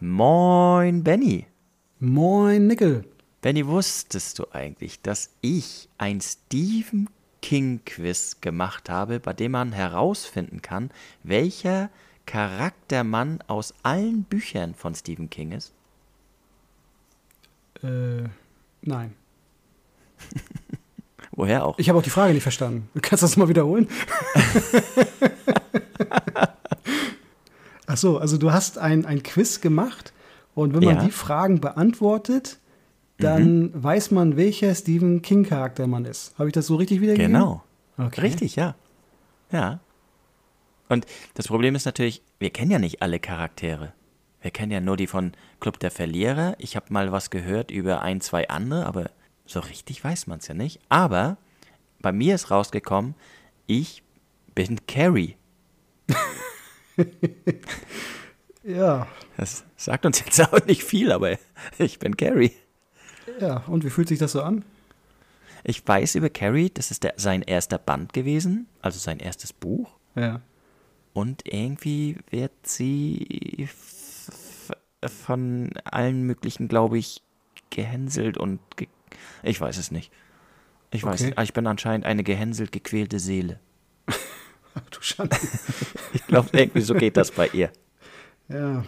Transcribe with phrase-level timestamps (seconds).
[0.00, 1.46] Moin, Benny.
[2.00, 3.04] Moin, Nickel.
[3.40, 7.08] Benny, wusstest du eigentlich, dass ich ein Stephen
[7.40, 10.90] King Quiz gemacht habe, bei dem man herausfinden kann,
[11.22, 11.88] welcher
[12.26, 15.72] Charaktermann aus allen Büchern von Stephen King ist?
[17.82, 18.24] Äh,
[18.82, 19.14] nein.
[21.30, 21.78] Woher auch?
[21.78, 22.90] Ich habe auch die Frage nicht verstanden.
[22.92, 23.88] Du kannst das mal wiederholen?
[27.96, 30.12] Ach so, also du hast ein, ein Quiz gemacht
[30.54, 31.04] und wenn man Ja.
[31.04, 32.58] die Fragen beantwortet,
[33.16, 33.82] dann Mhm.
[33.82, 36.38] weiß man, welcher Stephen King-Charakter man ist.
[36.38, 37.32] Habe ich das so richtig wiedergegeben?
[37.32, 37.62] Genau.
[37.96, 38.20] Okay.
[38.20, 38.74] Richtig, ja.
[39.50, 39.80] Ja.
[40.90, 43.94] Und das Problem ist natürlich, wir kennen ja nicht alle Charaktere.
[44.42, 46.54] Wir kennen ja nur die von Club der Verlierer.
[46.58, 49.10] Ich habe mal was gehört über ein, zwei andere, aber
[49.46, 50.80] so richtig weiß man es ja nicht.
[50.90, 51.38] Aber
[52.02, 53.14] bei mir ist rausgekommen,
[53.66, 54.02] ich
[54.54, 55.36] bin Carrie.
[58.62, 61.38] Ja, Das sagt uns jetzt auch nicht viel, aber
[61.78, 62.52] ich bin Carrie.
[63.40, 63.58] ja.
[63.68, 64.64] Und wie fühlt sich das so an?
[65.62, 69.90] Ich weiß über Carrie, das ist der, sein erster Band gewesen, also sein erstes Buch.
[70.16, 70.40] Ja.
[71.12, 73.68] Und irgendwie wird sie
[75.06, 77.22] von allen möglichen, glaube ich,
[77.70, 78.88] gehänselt und ge
[79.42, 80.12] ich weiß es nicht.
[80.90, 81.30] Ich weiß Okay.
[81.30, 81.40] nicht.
[81.42, 83.60] Ich bin anscheinend eine gehänselt, gequälte Seele.
[84.76, 85.36] Ach du Schande.
[86.12, 87.70] Ich glaube, irgendwie so geht das bei ihr.
[88.48, 88.84] ja.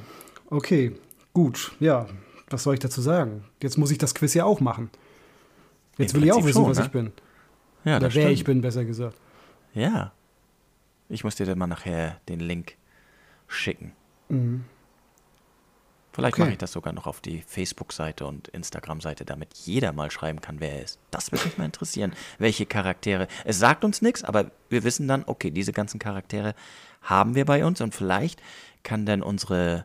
[0.50, 0.96] Okay,
[1.34, 1.72] gut.
[1.78, 2.06] Ja,
[2.48, 3.44] was soll ich dazu sagen?
[3.62, 4.90] Jetzt muss ich das Quiz ja auch machen.
[5.98, 6.84] Jetzt Im will ich auch wissen, schon, was ne?
[6.86, 7.12] ich bin.
[7.84, 8.34] Ja, Oder das wer stimmt.
[8.34, 9.18] ich bin, besser gesagt.
[9.74, 10.12] Ja.
[11.10, 12.76] Ich muss dir dann mal nachher den Link
[13.46, 13.92] schicken.
[14.30, 14.64] Mhm.
[16.18, 16.42] Vielleicht Okay.
[16.42, 20.60] mache ich das sogar noch auf die Facebook-Seite und Instagram-Seite, damit jeder mal schreiben kann,
[20.60, 20.98] wer er ist.
[21.12, 23.28] Das würde mich mal interessieren, welche Charaktere.
[23.44, 26.54] Es sagt uns nichts, aber wir wissen dann, okay, diese ganzen Charaktere
[27.02, 28.42] haben wir bei uns und vielleicht
[28.82, 29.84] kann dann unsere,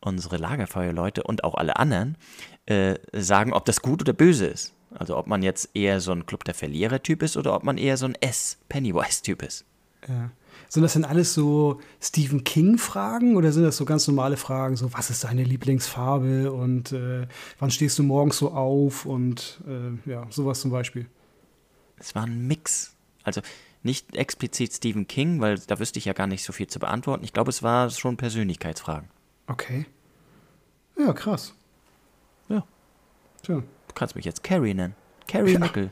[0.00, 2.18] unsere Lagerfeuerleute und auch alle anderen
[2.66, 4.74] äh, sagen, ob das gut oder böse ist.
[4.94, 7.96] Also ob man jetzt eher so ein Club der Verlierer-Typ ist oder ob man eher
[7.96, 9.64] so ein S-Pennywise-Typ ist.
[10.08, 10.30] Ja.
[10.68, 14.92] Sind das denn alles so Stephen King-Fragen oder sind das so ganz normale Fragen, so
[14.92, 17.26] was ist deine Lieblingsfarbe und äh,
[17.58, 21.06] wann stehst du morgens so auf und äh, ja, sowas zum Beispiel.
[21.96, 22.94] Es war ein Mix.
[23.24, 23.40] Also
[23.82, 27.24] nicht explizit Stephen King, weil da wüsste ich ja gar nicht so viel zu beantworten.
[27.24, 29.08] Ich glaube, es war schon Persönlichkeitsfragen.
[29.46, 29.86] Okay.
[30.98, 31.54] Ja, krass.
[32.48, 32.64] Ja.
[33.42, 33.56] Tja,
[33.88, 34.94] Du kannst mich jetzt Carrie nennen.
[35.26, 35.58] Carrie Ja.
[35.58, 35.90] Nickel.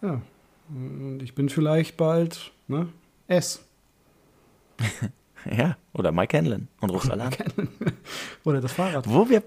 [0.00, 0.20] ja.
[0.68, 2.88] Und ich bin vielleicht bald, ne?
[3.26, 3.62] S.
[5.50, 7.32] Ja, oder Mike Hanlon und ruf's alle an.
[8.44, 9.08] Oder das Fahrrad.
[9.08, 9.42] Wo wir,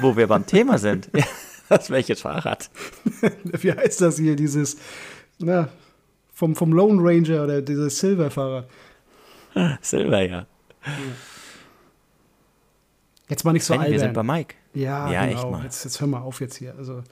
[0.00, 1.10] wo wir beim Thema sind.
[1.12, 1.24] Ja,
[1.68, 2.70] das welches Fahrrad?
[3.44, 4.76] Wie heißt das hier, dieses,
[5.38, 5.68] na,
[6.32, 8.68] vom, vom Lone Ranger oder dieses Silver-Fahrrad?
[9.80, 10.46] Silver, ja.
[13.28, 14.26] Jetzt mal nicht so Benny, wir sind albern.
[14.26, 14.54] bei Mike.
[14.74, 15.38] Ja, Ja, genau.
[15.38, 15.64] echt mal.
[15.64, 16.74] Jetzt, jetzt hör mal auf jetzt hier.
[16.76, 17.02] Also,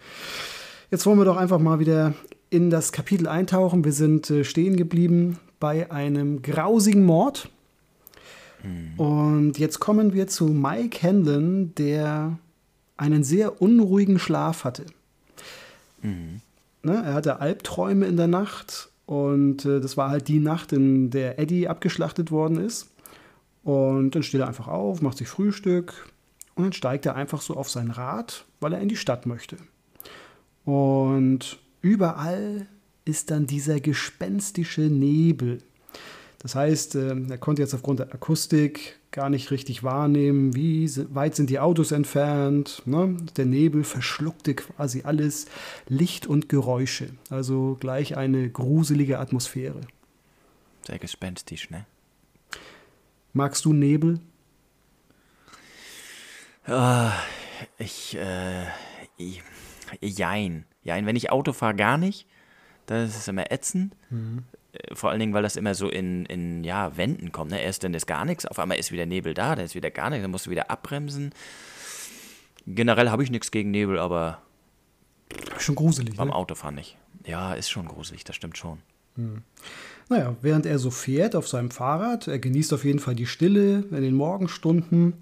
[0.90, 2.14] jetzt wollen wir doch einfach mal wieder
[2.50, 3.84] in das Kapitel eintauchen.
[3.84, 7.48] Wir sind äh, stehen geblieben bei einem grausigen Mord.
[8.62, 8.98] Mhm.
[8.98, 12.38] Und jetzt kommen wir zu Mike Hanlon, der
[12.96, 14.86] einen sehr unruhigen Schlaf hatte.
[16.02, 16.40] Mhm.
[16.82, 21.10] Ne, er hatte Albträume in der Nacht und äh, das war halt die Nacht, in
[21.10, 22.88] der Eddie abgeschlachtet worden ist.
[23.62, 26.06] Und dann steht er einfach auf, macht sich Frühstück
[26.54, 29.56] und dann steigt er einfach so auf sein Rad, weil er in die Stadt möchte.
[30.64, 32.66] Und überall
[33.04, 35.58] ist dann dieser gespenstische Nebel.
[36.40, 41.34] Das heißt, äh, er konnte jetzt aufgrund der Akustik gar nicht richtig wahrnehmen, wie weit
[41.34, 42.82] sind die Autos entfernt.
[42.86, 43.16] Ne?
[43.36, 45.46] Der Nebel verschluckte quasi alles,
[45.86, 47.10] Licht und Geräusche.
[47.28, 49.82] Also gleich eine gruselige Atmosphäre.
[50.86, 51.84] Sehr gespenstisch, ne?
[53.34, 54.20] Magst du Nebel?
[56.64, 57.12] Ah,
[57.78, 58.64] ich, äh,
[59.18, 59.42] ich,
[60.00, 60.64] jein.
[60.82, 62.26] Jein, wenn ich Auto fahre, gar nicht.
[62.86, 63.94] Das ist immer ätzend.
[64.10, 64.16] Äh,
[64.92, 67.50] Vor allen Dingen, weil das immer so in, in ja, Wänden kommt.
[67.50, 67.60] Ne?
[67.60, 70.10] Erst dann ist gar nichts, auf einmal ist wieder Nebel da, dann ist wieder gar
[70.10, 71.32] nichts, dann musst du wieder abbremsen.
[72.66, 74.42] Generell habe ich nichts gegen Nebel, aber
[75.58, 76.16] Schon gruselig.
[76.16, 76.34] beim Ne?
[76.34, 76.96] Autofahren nicht.
[77.26, 78.78] Ja, ist schon gruselig, das stimmt schon.
[80.08, 83.84] Naja, während er so fährt auf seinem Fahrrad, er genießt auf jeden Fall die Stille
[83.90, 85.14] in den Morgenstunden,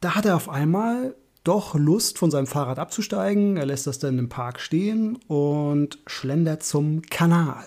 [0.00, 3.56] da hat er auf einmal doch Lust, von seinem Fahrrad abzusteigen.
[3.56, 7.64] Er lässt das dann im Park stehen und schlendert zum Kanal,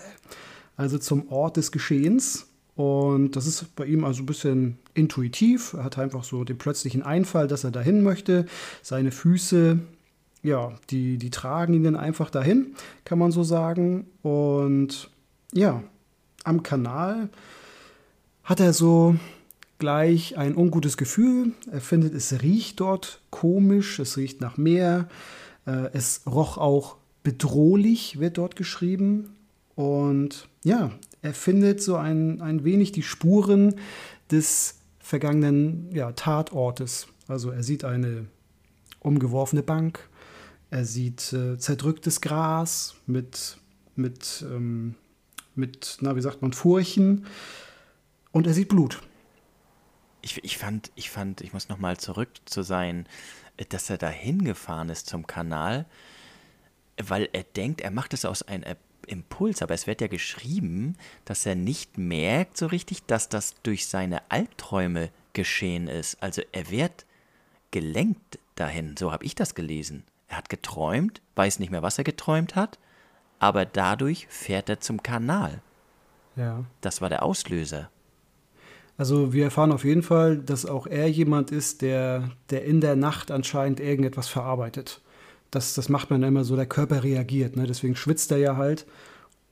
[0.82, 2.48] also zum Ort des Geschehens.
[2.74, 5.74] Und das ist bei ihm also ein bisschen intuitiv.
[5.74, 8.46] Er hat einfach so den plötzlichen Einfall, dass er dahin möchte.
[8.82, 9.78] Seine Füße,
[10.42, 12.74] ja, die, die tragen ihn dann einfach dahin,
[13.04, 14.06] kann man so sagen.
[14.22, 15.08] Und
[15.52, 15.82] ja,
[16.44, 17.28] am Kanal
[18.42, 19.14] hat er so
[19.78, 21.52] gleich ein ungutes Gefühl.
[21.70, 25.08] Er findet, es riecht dort komisch, es riecht nach Meer.
[25.66, 29.36] Äh, es roch auch bedrohlich, wird dort geschrieben.
[29.74, 30.90] Und ja,
[31.22, 33.76] er findet so ein, ein wenig die Spuren
[34.30, 37.06] des vergangenen ja, Tatortes.
[37.28, 38.26] Also er sieht eine
[39.00, 40.08] umgeworfene Bank,
[40.70, 43.58] er sieht äh, zerdrücktes Gras mit,
[43.96, 44.94] mit, ähm,
[45.54, 47.26] mit, na, wie sagt man, Furchen
[48.30, 49.00] und er sieht Blut.
[50.22, 53.06] Ich, ich, fand, ich fand, ich muss nochmal zurück zu sein,
[53.68, 55.86] dass er da hingefahren ist zum Kanal,
[57.02, 58.64] weil er denkt, er macht es aus einem
[59.12, 63.86] Impuls, aber es wird ja geschrieben, dass er nicht merkt so richtig, dass das durch
[63.86, 66.20] seine Albträume geschehen ist.
[66.22, 67.06] Also er wird
[67.70, 70.04] gelenkt dahin, so habe ich das gelesen.
[70.28, 72.78] Er hat geträumt, weiß nicht mehr, was er geträumt hat,
[73.38, 75.60] aber dadurch fährt er zum Kanal.
[76.36, 76.64] Ja.
[76.80, 77.90] Das war der Auslöser.
[78.96, 82.96] Also wir erfahren auf jeden Fall, dass auch er jemand ist, der, der in der
[82.96, 85.00] Nacht anscheinend irgendetwas verarbeitet.
[85.52, 87.56] Das, das macht man immer so, der Körper reagiert.
[87.56, 87.66] Ne?
[87.66, 88.86] Deswegen schwitzt er ja halt.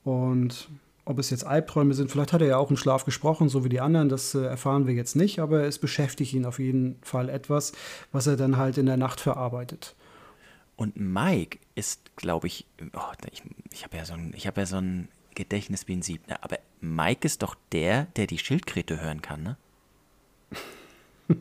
[0.03, 0.67] Und
[1.05, 3.69] ob es jetzt Albträume sind, vielleicht hat er ja auch im Schlaf gesprochen, so wie
[3.69, 7.29] die anderen, das äh, erfahren wir jetzt nicht, aber es beschäftigt ihn auf jeden Fall
[7.29, 7.71] etwas,
[8.11, 9.95] was er dann halt in der Nacht verarbeitet.
[10.75, 15.07] Und Mike ist, glaube ich, oh, ich, ich habe ja so ein, ja so ein
[15.35, 16.43] Gedächtnis wie ein Sieb, ne?
[16.43, 19.57] aber Mike ist doch der, der die Schildkröte hören kann, ne?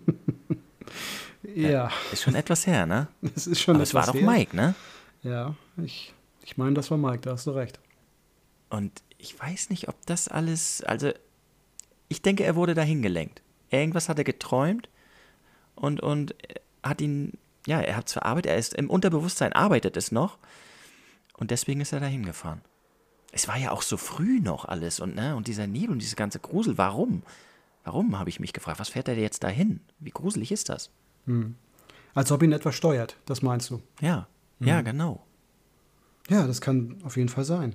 [1.54, 1.70] ja.
[1.70, 1.90] ja.
[2.12, 3.08] Ist schon etwas her, ne?
[3.34, 4.28] Das ist schon aber es war doch her.
[4.28, 4.74] Mike, ne?
[5.22, 6.14] Ja, ich,
[6.44, 7.78] ich meine, das war Mike, da hast du recht.
[8.68, 11.10] Und ich weiß nicht, ob das alles, also
[12.08, 13.42] ich denke, er wurde dahin gelenkt.
[13.70, 14.88] Irgendwas hat er geträumt
[15.74, 16.34] und, und
[16.82, 20.38] hat ihn, ja, er hat es verarbeitet, er ist im Unterbewusstsein arbeitet es noch
[21.36, 22.62] und deswegen ist er dahin gefahren.
[23.32, 26.16] Es war ja auch so früh noch alles und, ne, und dieser Nebel und diese
[26.16, 27.22] ganze Grusel, warum?
[27.84, 28.78] Warum, habe ich mich gefragt.
[28.78, 29.80] Was fährt er jetzt dahin?
[29.98, 30.90] Wie gruselig ist das?
[31.26, 31.54] Hm.
[32.14, 33.80] Als ob ihn etwas steuert, das meinst du?
[34.00, 34.26] Ja,
[34.58, 34.66] hm.
[34.66, 35.24] ja, genau.
[36.28, 37.74] Ja, das kann auf jeden Fall sein.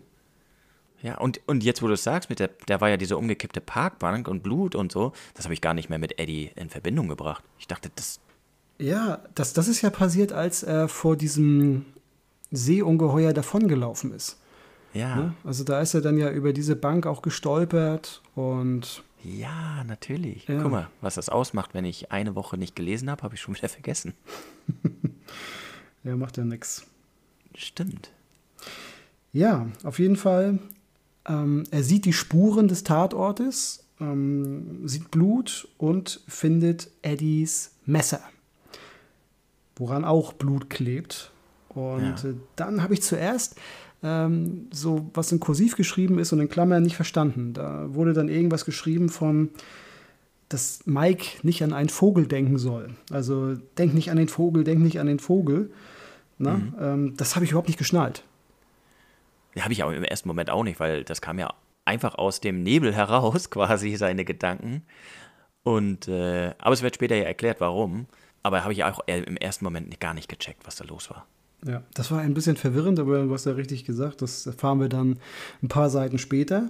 [1.02, 3.62] Ja, und, und jetzt, wo du es sagst, mit der, da war ja diese umgekippte
[3.62, 7.08] Parkbank und Blut und so, das habe ich gar nicht mehr mit Eddie in Verbindung
[7.08, 7.44] gebracht.
[7.60, 8.20] Ich dachte, das.
[8.80, 11.86] Ja, das, das ist ja passiert, als er vor diesem
[12.52, 14.40] Seeungeheuer davongelaufen ist.
[14.94, 15.16] Ja.
[15.16, 15.34] Ne?
[15.44, 19.04] Also da ist er dann ja über diese Bank auch gestolpert und.
[19.26, 20.48] Ja, natürlich.
[20.48, 20.62] Ja.
[20.62, 23.56] Guck mal, was das ausmacht, wenn ich eine Woche nicht gelesen habe, habe ich schon
[23.56, 24.14] wieder vergessen.
[26.04, 26.86] ja, macht ja nichts.
[27.56, 28.12] Stimmt.
[29.34, 30.60] Ja, auf jeden Fall
[31.28, 38.22] ähm, er sieht die Spuren des Tatortes, ähm, sieht Blut und findet Eddies Messer,
[39.76, 41.32] woran auch Blut klebt.
[41.70, 42.30] Und ja.
[42.30, 43.56] äh, dann habe ich zuerst
[44.06, 47.54] ähm, so, was in Kursiv geschrieben ist und in Klammern nicht verstanden.
[47.54, 49.50] Da wurde dann irgendwas geschrieben von,
[50.48, 52.92] dass Mike nicht an einen Vogel denken soll.
[53.10, 55.72] Also denk nicht an den Vogel, denk nicht an den Vogel.
[56.38, 56.76] Mhm.
[56.80, 58.24] Ähm, das habe ich überhaupt nicht geschnallt.
[59.60, 61.54] Habe ich auch im ersten Moment auch nicht, weil das kam ja
[61.86, 64.84] einfach aus dem Nebel heraus, quasi seine Gedanken.
[65.64, 68.06] Und äh, aber es wird später ja erklärt, warum.
[68.44, 71.26] Aber habe ich auch im ersten Moment gar nicht gecheckt, was da los war.
[71.68, 74.88] Ja, das war ein bisschen verwirrend, aber du hast ja richtig gesagt, das erfahren wir
[74.88, 75.18] dann
[75.64, 76.70] ein paar Seiten später.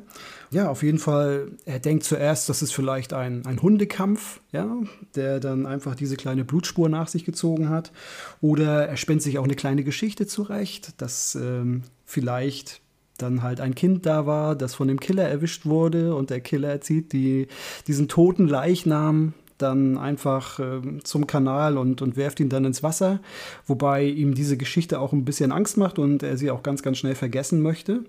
[0.51, 4.73] Ja, auf jeden Fall, er denkt zuerst, das ist vielleicht ein, ein Hundekampf, ja,
[5.16, 7.92] der dann einfach diese kleine Blutspur nach sich gezogen hat.
[8.40, 12.80] Oder er spinnt sich auch eine kleine Geschichte zurecht, dass ähm, vielleicht
[13.18, 16.80] dann halt ein Kind da war, das von dem Killer erwischt wurde und der Killer
[16.80, 17.47] zieht die,
[17.87, 23.19] diesen toten Leichnam dann einfach äh, zum Kanal und, und werft ihn dann ins Wasser,
[23.66, 26.97] wobei ihm diese Geschichte auch ein bisschen Angst macht und er sie auch ganz, ganz
[26.97, 28.04] schnell vergessen möchte.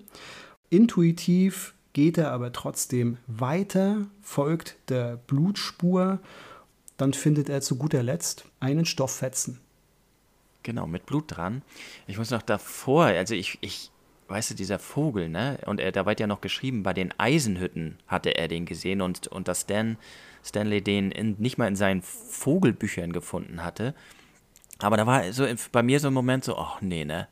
[0.69, 6.19] Intuitiv geht er aber trotzdem weiter, folgt der Blutspur,
[6.97, 9.59] dann findet er zu guter Letzt einen Stofffetzen.
[10.63, 11.61] Genau, mit Blut dran.
[12.07, 13.91] Ich muss noch davor, also ich, ich
[14.27, 15.59] weißt du, dieser Vogel, ne?
[15.65, 19.27] Und er, da wird ja noch geschrieben, bei den Eisenhütten hatte er den gesehen und,
[19.27, 19.97] und dass Stan,
[20.43, 23.93] Stanley den in, nicht mal in seinen Vogelbüchern gefunden hatte.
[24.79, 27.27] Aber da war so bei mir so ein Moment so, ach nee, ne?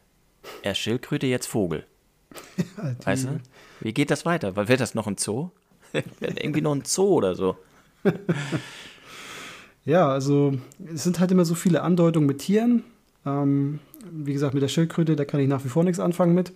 [0.61, 1.85] Er Schildkröte, jetzt Vogel.
[2.77, 3.39] Ja, weißt du?
[3.79, 4.55] Wie geht das weiter?
[4.55, 5.49] Wird das noch ein Zoo?
[6.19, 7.57] Irgendwie noch ein Zoo oder so.
[9.85, 10.53] ja, also
[10.93, 12.83] es sind halt immer so viele Andeutungen mit Tieren.
[13.25, 13.79] Ähm,
[14.11, 16.51] wie gesagt, mit der Schildkröte, da kann ich nach wie vor nichts anfangen mit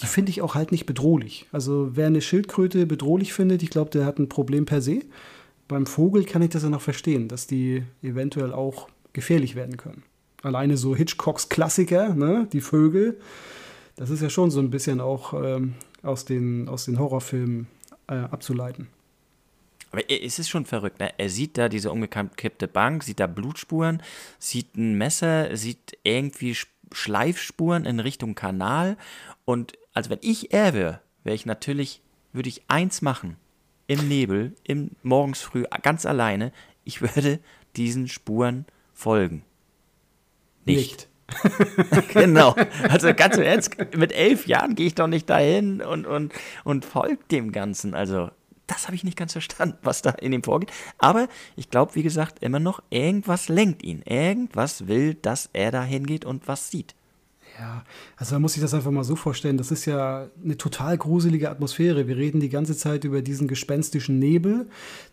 [0.00, 1.46] die finde ich auch halt nicht bedrohlich.
[1.52, 5.00] Also wer eine Schildkröte bedrohlich findet, ich glaube, der hat ein Problem per se.
[5.66, 10.02] Beim Vogel kann ich das ja noch verstehen, dass die eventuell auch gefährlich werden können.
[10.42, 13.18] Alleine so Hitchcocks Klassiker, ne, die Vögel,
[13.96, 17.66] das ist ja schon so ein bisschen auch ähm, aus, den, aus den Horrorfilmen
[18.06, 18.86] äh, abzuleiten.
[19.90, 21.10] Aber es ist schon verrückt, ne?
[21.16, 24.02] Er sieht da diese umgekippte Bank, sieht da Blutspuren,
[24.38, 26.54] sieht ein Messer, sieht irgendwie
[26.92, 28.96] Schleifspuren in Richtung Kanal.
[29.44, 32.02] Und als wenn ich er wäre, wäre ich natürlich,
[32.32, 33.36] würde ich eins machen.
[33.86, 36.52] Im Nebel, im morgens früh, ganz alleine.
[36.84, 37.40] Ich würde
[37.76, 39.44] diesen Spuren folgen.
[40.64, 41.08] Nicht.
[41.94, 42.08] nicht.
[42.12, 42.54] genau.
[42.88, 46.32] Also ganz im Ernst, mit elf Jahren gehe ich doch nicht dahin und, und,
[46.64, 47.94] und folge dem Ganzen.
[47.94, 48.30] Also
[48.68, 50.70] das habe ich nicht ganz verstanden, was da in ihm vorgeht.
[50.98, 54.02] Aber ich glaube, wie gesagt, immer noch, irgendwas lenkt ihn.
[54.02, 56.94] Irgendwas will, dass er da hingeht und was sieht.
[57.58, 57.82] Ja,
[58.16, 61.50] also man muss sich das einfach mal so vorstellen, das ist ja eine total gruselige
[61.50, 62.06] Atmosphäre.
[62.06, 64.66] Wir reden die ganze Zeit über diesen gespenstischen Nebel.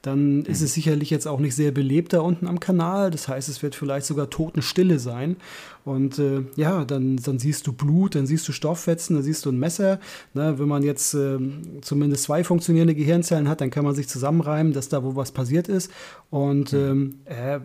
[0.03, 0.45] Dann mhm.
[0.45, 3.09] ist es sicherlich jetzt auch nicht sehr belebt da unten am Kanal.
[3.09, 5.37] Das heißt, es wird vielleicht sogar Totenstille sein.
[5.85, 9.49] Und äh, ja, dann, dann siehst du Blut, dann siehst du Stofffetzen, dann siehst du
[9.49, 9.99] ein Messer.
[10.35, 11.39] Na, wenn man jetzt äh,
[11.81, 15.67] zumindest zwei funktionierende Gehirnzellen hat, dann kann man sich zusammenreimen, dass da wo was passiert
[15.67, 15.89] ist.
[16.29, 16.79] Und mhm.
[16.79, 17.59] ähm, äh,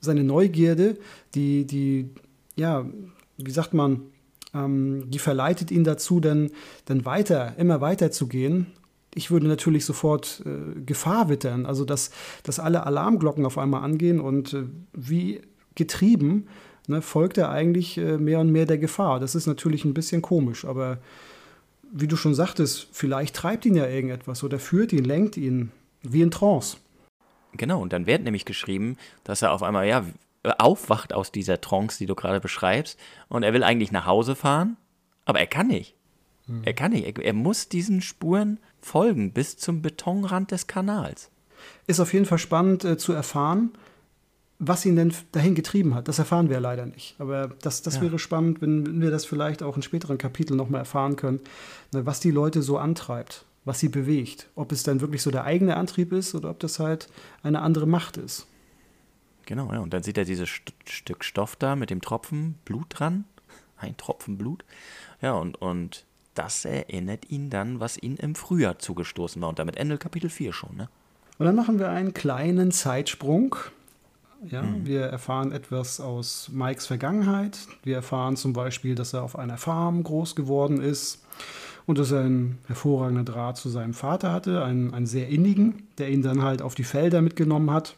[0.00, 0.96] seine Neugierde,
[1.34, 2.10] die, die,
[2.56, 2.86] ja,
[3.44, 4.02] wie sagt man,
[4.54, 6.50] ähm, die verleitet ihn dazu, dann,
[6.86, 8.66] dann weiter, immer weiter zu gehen.
[9.14, 12.10] Ich würde natürlich sofort äh, Gefahr wittern, also dass,
[12.42, 15.40] dass alle Alarmglocken auf einmal angehen und äh, wie
[15.74, 16.46] getrieben
[16.86, 19.18] ne, folgt er eigentlich äh, mehr und mehr der Gefahr.
[19.18, 20.98] Das ist natürlich ein bisschen komisch, aber
[21.92, 26.22] wie du schon sagtest, vielleicht treibt ihn ja irgendetwas oder führt ihn, lenkt ihn, wie
[26.22, 26.76] in Trance.
[27.54, 30.04] Genau, und dann wird nämlich geschrieben, dass er auf einmal, ja,
[30.42, 34.76] aufwacht aus dieser Trance, die du gerade beschreibst, und er will eigentlich nach Hause fahren,
[35.24, 35.94] aber er kann nicht.
[36.46, 36.62] Hm.
[36.64, 37.06] Er kann nicht.
[37.06, 41.30] Er, er, muss diesen Spuren folgen bis zum Betonrand des Kanals.
[41.86, 43.72] Ist auf jeden Fall spannend äh, zu erfahren,
[44.58, 46.08] was ihn denn dahin getrieben hat.
[46.08, 47.16] Das erfahren wir leider nicht.
[47.18, 48.02] Aber das, das ja.
[48.02, 51.40] wäre spannend, wenn, wenn, wir das vielleicht auch in späteren Kapiteln nochmal erfahren können,
[51.92, 54.48] ne, was die Leute so antreibt, was sie bewegt.
[54.54, 57.08] Ob es dann wirklich so der eigene Antrieb ist oder ob das halt
[57.42, 58.46] eine andere Macht ist.
[59.50, 59.80] Genau, ja.
[59.80, 63.24] Und dann sieht er dieses St Stück Stoff da mit dem Tropfen Blut dran.
[63.76, 64.64] Ein Tropfen Blut.
[65.20, 66.04] Ja, und, und
[66.36, 69.48] das erinnert ihn dann, was ihm im Frühjahr zugestoßen war.
[69.48, 70.88] Und damit endet Kapitel 4 schon, ne?
[71.38, 73.56] Und dann machen wir einen kleinen Zeitsprung.
[74.48, 74.86] Ja, mhm.
[74.86, 77.58] Wir erfahren etwas aus Mikes Vergangenheit.
[77.82, 81.24] Wir erfahren zum Beispiel, dass er auf einer Farm groß geworden ist
[81.86, 86.08] und dass er einen hervorragenden Draht zu seinem Vater hatte, einen, einen sehr innigen, der
[86.08, 87.96] ihn dann halt auf die Felder mitgenommen hat.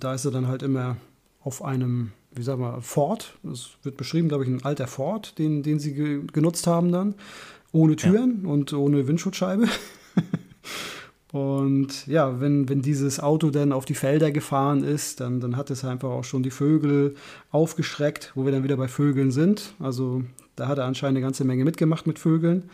[0.00, 0.96] Da ist er dann halt immer
[1.42, 3.38] auf einem, wie sagen wir, Ford.
[3.50, 7.14] Es wird beschrieben, glaube ich, ein alter Ford, den, den sie ge genutzt haben dann.
[7.72, 8.50] Ohne Türen ja.
[8.50, 9.68] und ohne Windschutzscheibe.
[11.32, 15.70] und ja, wenn, wenn dieses Auto dann auf die Felder gefahren ist, dann, dann hat
[15.70, 17.14] es einfach auch schon die Vögel
[17.50, 19.74] aufgeschreckt, wo wir dann wieder bei Vögeln sind.
[19.78, 20.24] Also
[20.56, 22.68] da hat er anscheinend eine ganze Menge mitgemacht mit Vögeln.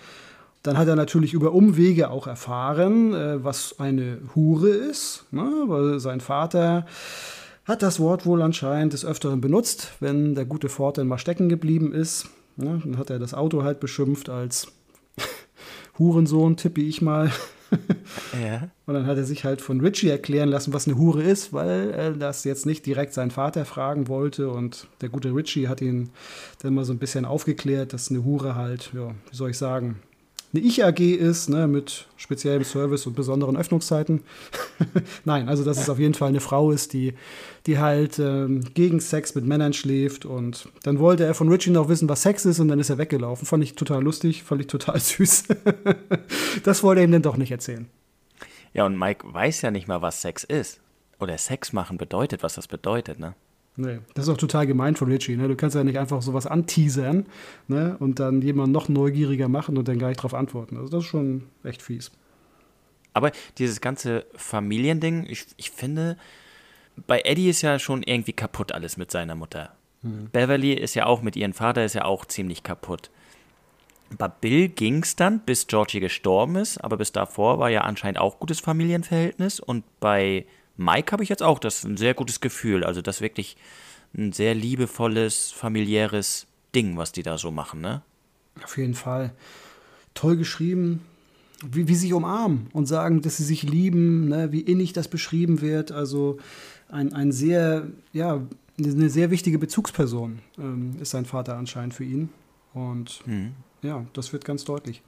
[0.67, 5.49] Dann hat er natürlich über Umwege auch erfahren, äh, was eine Hure ist, ne?
[5.67, 6.87] weil sein Vater
[7.65, 11.49] hat das Wort wohl anscheinend des Öfteren benutzt, wenn der gute Ford dann mal stecken
[11.49, 12.27] geblieben ist.
[12.57, 12.83] Ne?
[12.83, 14.67] Dann hat er das Auto halt beschimpft als
[16.01, 17.31] Hurensohn, tippe ich mal.
[18.45, 18.69] ja.
[18.87, 21.91] Und dann hat er sich halt von Richie erklären lassen, was eine Hure ist, weil
[21.91, 24.51] er das jetzt nicht direkt seinen Vater fragen wollte.
[24.51, 26.11] Und der gute Richie hat ihn
[26.61, 30.01] dann mal so ein bisschen aufgeklärt, dass eine Hure halt, ja, wie soll ich sagen,
[30.57, 34.23] eine Ich-AG ist, ne, mit speziellem Service und besonderen Öffnungszeiten.
[35.25, 37.15] Nein, also dass es auf jeden Fall eine Frau ist, die,
[37.67, 40.25] die halt ähm, gegen Sex mit Männern schläft.
[40.25, 42.99] Und dann wollte er von Richie noch wissen, was Sex ist, und dann ist er
[42.99, 43.47] weggelaufen.
[43.47, 45.45] Fand ich total lustig, fand ich total süß.
[46.65, 47.89] das wollte er ihm dann doch nicht erzählen.
[48.73, 50.81] Ja, und Mike weiß ja nicht mal, was Sex ist.
[51.19, 53.35] Oder Sex machen bedeutet, was das bedeutet, ne?
[53.77, 55.37] Nee, das ist auch total gemein von Richie.
[55.37, 55.49] Ne?
[55.49, 57.27] Du kannst ja nicht einfach sowas anteasern
[57.69, 57.97] ne?
[57.99, 60.79] und dann jemanden noch neugieriger machen und dann gar nicht darauf antworten.
[60.79, 62.11] Also das ist schon echt fies.
[63.13, 66.17] Aber dieses ganze Familiending, ich, ich finde,
[67.07, 69.75] bei Eddie ist ja schon irgendwie kaputt alles mit seiner Mutter.
[70.03, 70.31] Hm.
[70.33, 73.11] Beverly ist ja auch mit ihrem Vater ist ja auch ziemlich kaputt.
[74.17, 78.19] Bei Bill ging es dann, bis Georgie gestorben ist, aber bis davor war ja anscheinend
[78.19, 79.61] auch gutes Familienverhältnis.
[79.61, 82.85] Und bei Mike habe ich jetzt auch das ein sehr gutes Gefühl.
[82.85, 83.57] Also das wirklich
[84.17, 88.03] ein sehr liebevolles, familiäres Ding, was die da so machen, ne?
[88.63, 89.33] Auf jeden Fall.
[90.15, 91.03] Toll geschrieben,
[91.65, 94.53] wie, wie sie sich umarmen und sagen, dass sie sich lieben, ne?
[94.53, 95.93] wie innig das beschrieben wird.
[95.93, 96.39] Also
[96.89, 98.43] ein, ein sehr, ja,
[98.79, 102.31] eine sehr wichtige Bezugsperson ähm, ist sein Vater anscheinend für ihn.
[102.73, 103.53] Und mhm.
[103.83, 105.03] ja, das wird ganz deutlich.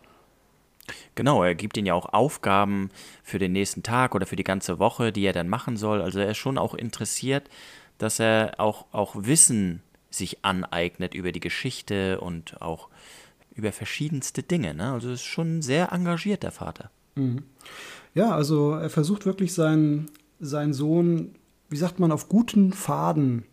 [1.14, 2.90] Genau, er gibt ihnen ja auch Aufgaben
[3.22, 6.00] für den nächsten Tag oder für die ganze Woche, die er dann machen soll.
[6.00, 7.48] Also er ist schon auch interessiert,
[7.98, 12.88] dass er auch, auch Wissen sich aneignet über die Geschichte und auch
[13.54, 14.74] über verschiedenste Dinge.
[14.74, 14.92] Ne?
[14.92, 16.90] Also ist schon sehr engagiert, der Vater.
[18.14, 21.34] Ja, also er versucht wirklich seinen, seinen Sohn,
[21.68, 23.44] wie sagt man, auf guten Faden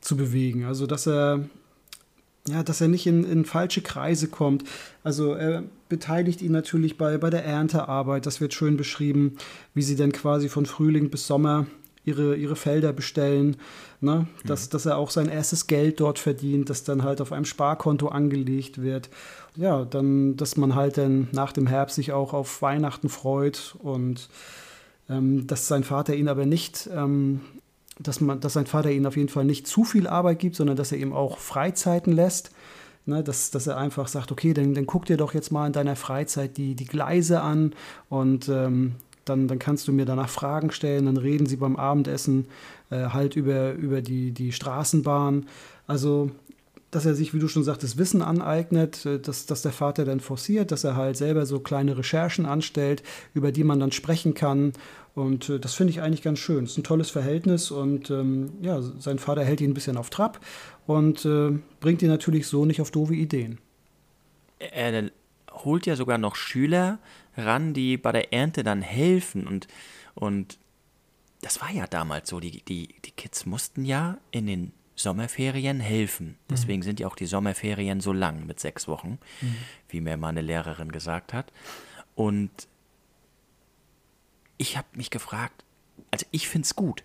[0.00, 0.64] zu bewegen.
[0.64, 1.48] Also dass er
[2.48, 4.64] ja, dass er nicht in, in falsche Kreise kommt.
[5.02, 8.26] Also er beteiligt ihn natürlich bei, bei der Erntearbeit.
[8.26, 9.36] Das wird schön beschrieben,
[9.72, 11.66] wie sie dann quasi von Frühling bis Sommer
[12.04, 13.56] ihre, ihre Felder bestellen.
[14.00, 14.26] Ne?
[14.44, 14.70] Dass, mhm.
[14.72, 18.82] dass er auch sein erstes Geld dort verdient, das dann halt auf einem Sparkonto angelegt
[18.82, 19.08] wird.
[19.56, 24.28] Ja, dann, dass man halt dann nach dem Herbst sich auch auf Weihnachten freut und
[25.08, 27.40] ähm, dass sein Vater ihn aber nicht ähm,
[27.98, 30.76] dass, man, dass sein Vater ihnen auf jeden Fall nicht zu viel Arbeit gibt, sondern
[30.76, 32.50] dass er ihm auch Freizeiten lässt.
[33.06, 35.74] Ne, dass, dass er einfach sagt, okay, dann, dann guck dir doch jetzt mal in
[35.74, 37.74] deiner Freizeit die, die Gleise an
[38.08, 38.94] und ähm,
[39.26, 42.46] dann, dann kannst du mir danach Fragen stellen, dann reden sie beim Abendessen
[42.90, 45.46] äh, halt über, über die, die Straßenbahn.
[45.86, 46.30] Also,
[46.94, 50.20] dass er sich, wie du schon sagtest, Wissen aneignet, äh, dass, dass der Vater dann
[50.20, 53.02] forciert, dass er halt selber so kleine Recherchen anstellt,
[53.34, 54.72] über die man dann sprechen kann
[55.14, 56.64] und äh, das finde ich eigentlich ganz schön.
[56.64, 60.10] Es ist ein tolles Verhältnis und ähm, ja, sein Vater hält ihn ein bisschen auf
[60.10, 60.44] Trab
[60.86, 63.58] und äh, bringt ihn natürlich so nicht auf doofe Ideen.
[64.58, 65.10] Er
[65.52, 66.98] holt ja sogar noch Schüler
[67.36, 69.68] ran, die bei der Ernte dann helfen und,
[70.14, 70.58] und
[71.42, 72.40] das war ja damals so.
[72.40, 76.26] Die, die, die Kids mussten ja in den Sommerferien helfen.
[76.26, 76.36] Mhm.
[76.50, 76.84] Deswegen mhm.
[76.84, 79.56] sind ja auch die Sommerferien so lang mit sechs Wochen, mhm.
[79.88, 81.52] wie mir meine Lehrerin gesagt hat.
[82.14, 82.50] Und
[84.56, 85.64] ich habe mich gefragt,
[86.10, 87.04] also ich finde es gut.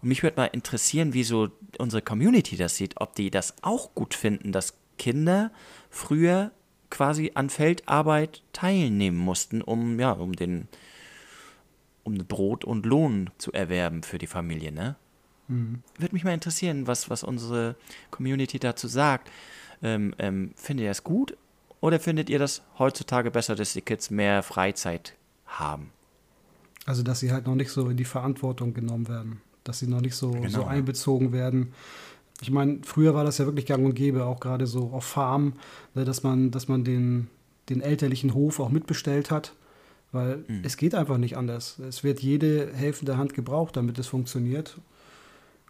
[0.00, 3.94] Und mich würde mal interessieren, wie so unsere Community das sieht, ob die das auch
[3.94, 5.50] gut finden, dass Kinder
[5.90, 6.52] früher
[6.90, 10.68] quasi an Feldarbeit teilnehmen mussten, um ja, um den
[12.04, 14.96] um Brot und Lohn zu erwerben für die Familie, ne?
[15.48, 15.82] Mhm.
[15.98, 17.74] Würde mich mal interessieren, was, was unsere
[18.10, 19.30] Community dazu sagt.
[19.82, 21.36] Ähm, ähm, findet ihr das gut
[21.80, 25.14] oder findet ihr das heutzutage besser, dass die Kids mehr Freizeit
[25.46, 25.90] haben?
[26.86, 30.00] Also, dass sie halt noch nicht so in die Verantwortung genommen werden, dass sie noch
[30.00, 30.48] nicht so, genau.
[30.48, 31.74] so einbezogen werden.
[32.40, 35.54] Ich meine, früher war das ja wirklich gang und gäbe, auch gerade so auf Farm,
[35.94, 37.28] ne, dass man, dass man den,
[37.68, 39.52] den elterlichen Hof auch mitbestellt hat,
[40.12, 40.62] weil mhm.
[40.62, 41.78] es geht einfach nicht anders.
[41.78, 44.78] Es wird jede helfende Hand gebraucht, damit es funktioniert.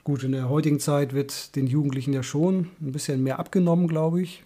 [0.05, 4.23] Gut, in der heutigen Zeit wird den Jugendlichen ja schon ein bisschen mehr abgenommen, glaube
[4.23, 4.45] ich.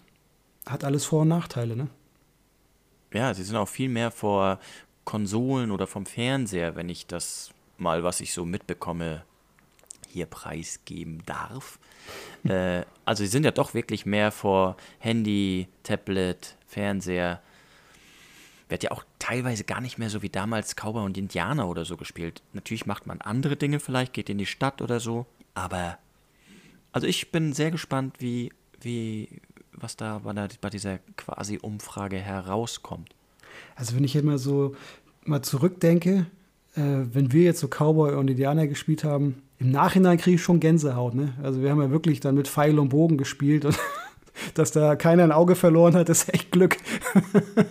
[0.65, 1.87] Hat alles Vor- und Nachteile, ne?
[3.13, 4.59] Ja, sie sind auch viel mehr vor
[5.05, 9.23] Konsolen oder vom Fernseher, wenn ich das mal, was ich so mitbekomme,
[10.09, 11.79] hier preisgeben darf.
[12.43, 17.41] äh, also sie sind ja doch wirklich mehr vor Handy, Tablet, Fernseher.
[18.69, 21.97] Wird ja auch teilweise gar nicht mehr so wie damals Cowboy und Indianer oder so
[21.97, 22.41] gespielt.
[22.53, 25.25] Natürlich macht man andere Dinge vielleicht, geht in die Stadt oder so.
[25.53, 25.97] Aber
[26.91, 29.41] also ich bin sehr gespannt, wie, wie,
[29.73, 33.09] was da bei, dieser quasi Umfrage herauskommt.
[33.75, 34.75] Also wenn ich immer so
[35.25, 36.27] mal zurückdenke,
[36.75, 40.59] äh, wenn wir jetzt so Cowboy und Indianer gespielt haben, im Nachhinein kriege ich schon
[40.59, 41.15] Gänsehaut.
[41.15, 41.33] Ne?
[41.41, 43.77] Also wir haben ja wirklich dann mit Pfeil und Bogen gespielt und
[44.53, 46.77] dass da keiner ein Auge verloren hat, ist echt Glück.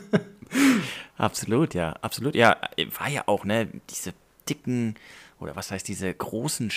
[1.16, 2.34] absolut, ja, absolut.
[2.34, 2.56] Ja,
[2.98, 4.14] war ja auch, ne, diese
[4.48, 4.94] dicken,
[5.38, 6.70] oder was heißt, diese großen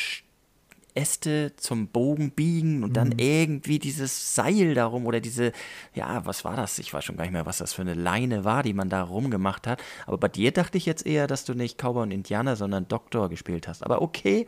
[0.96, 3.20] Äste zum Bogen biegen und dann mhm.
[3.20, 5.52] irgendwie dieses Seil darum oder diese,
[5.94, 6.80] ja, was war das?
[6.80, 9.04] Ich weiß schon gar nicht mehr, was das für eine Leine war, die man da
[9.04, 9.84] rumgemacht hat.
[10.08, 13.30] Aber bei dir dachte ich jetzt eher, dass du nicht Cowboy und Indianer, sondern Doktor
[13.30, 13.84] gespielt hast.
[13.84, 14.46] Aber okay,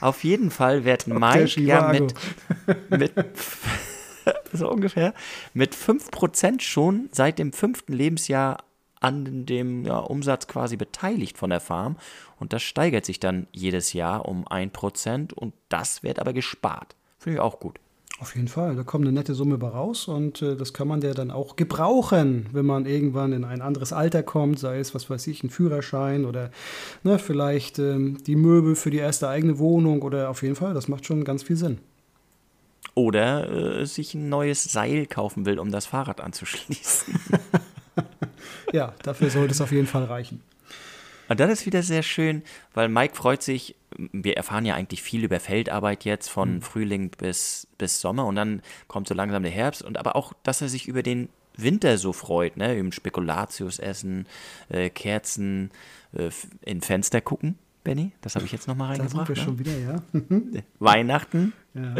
[0.00, 2.14] auf jeden Fall wird Mike ja mit,
[2.90, 3.12] mit
[4.52, 5.14] so ungefähr,
[5.54, 8.58] mit 5% schon seit dem fünften Lebensjahr
[9.00, 11.96] an dem ja, Umsatz quasi beteiligt von der Farm.
[12.38, 16.94] Und das steigert sich dann jedes Jahr um 1% und das wird aber gespart.
[17.18, 17.80] Finde ich auch gut.
[18.20, 21.00] Auf jeden Fall, da kommt eine nette Summe bei raus und äh, das kann man
[21.02, 25.08] ja dann auch gebrauchen, wenn man irgendwann in ein anderes Alter kommt, sei es, was
[25.08, 26.50] weiß ich, ein Führerschein oder
[27.04, 30.88] ne, vielleicht ähm, die Möbel für die erste eigene Wohnung oder auf jeden Fall, das
[30.88, 31.78] macht schon ganz viel Sinn.
[32.94, 37.14] Oder äh, sich ein neues Seil kaufen will, um das Fahrrad anzuschließen.
[38.72, 40.42] ja, dafür sollte es auf jeden Fall reichen.
[41.28, 45.24] Und dann ist wieder sehr schön, weil Mike freut sich, wir erfahren ja eigentlich viel
[45.24, 46.62] über Feldarbeit jetzt von mhm.
[46.62, 50.62] Frühling bis, bis Sommer und dann kommt so langsam der Herbst und aber auch, dass
[50.62, 52.76] er sich über den Winter so freut, ne?
[52.76, 54.26] Eben Spekulatius essen,
[54.68, 55.70] äh, Kerzen
[56.12, 56.30] äh,
[56.62, 57.58] in Fenster gucken.
[57.84, 59.28] Benny, das habe ich jetzt nochmal reingebracht.
[59.28, 59.44] Da sind wir ne?
[59.44, 60.62] schon wieder, ja.
[60.78, 61.52] Weihnachten.
[61.74, 61.96] Ja.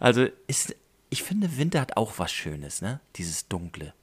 [0.00, 0.74] Also ist,
[1.08, 3.00] ich finde, Winter hat auch was Schönes, ne?
[3.16, 3.94] Dieses Dunkle.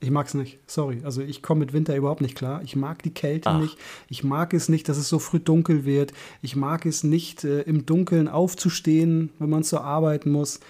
[0.00, 1.00] Ich mag es nicht, sorry.
[1.04, 2.60] Also ich komme mit Winter überhaupt nicht klar.
[2.62, 3.60] Ich mag die Kälte Ach.
[3.60, 3.78] nicht.
[4.08, 6.12] Ich mag es nicht, dass es so früh dunkel wird.
[6.42, 10.60] Ich mag es nicht, äh, im Dunkeln aufzustehen, wenn man so arbeiten muss.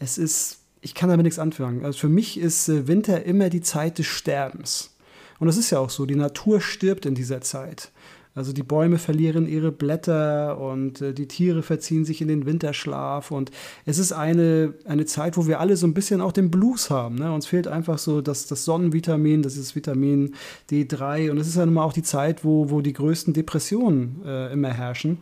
[0.00, 1.84] Es ist, ich kann damit nichts anfangen.
[1.84, 4.90] Also für mich ist äh, Winter immer die Zeit des Sterbens.
[5.38, 7.92] Und das ist ja auch so, die Natur stirbt in dieser Zeit.
[8.34, 13.30] Also die Bäume verlieren ihre Blätter und äh, die Tiere verziehen sich in den Winterschlaf.
[13.30, 13.50] Und
[13.84, 17.16] es ist eine, eine Zeit, wo wir alle so ein bisschen auch den Blues haben.
[17.16, 17.32] Ne?
[17.32, 20.34] Uns fehlt einfach so das, das Sonnenvitamin, das ist Vitamin
[20.70, 21.30] D3.
[21.30, 24.50] Und es ist ja nun mal auch die Zeit, wo, wo die größten Depressionen äh,
[24.52, 25.18] immer herrschen.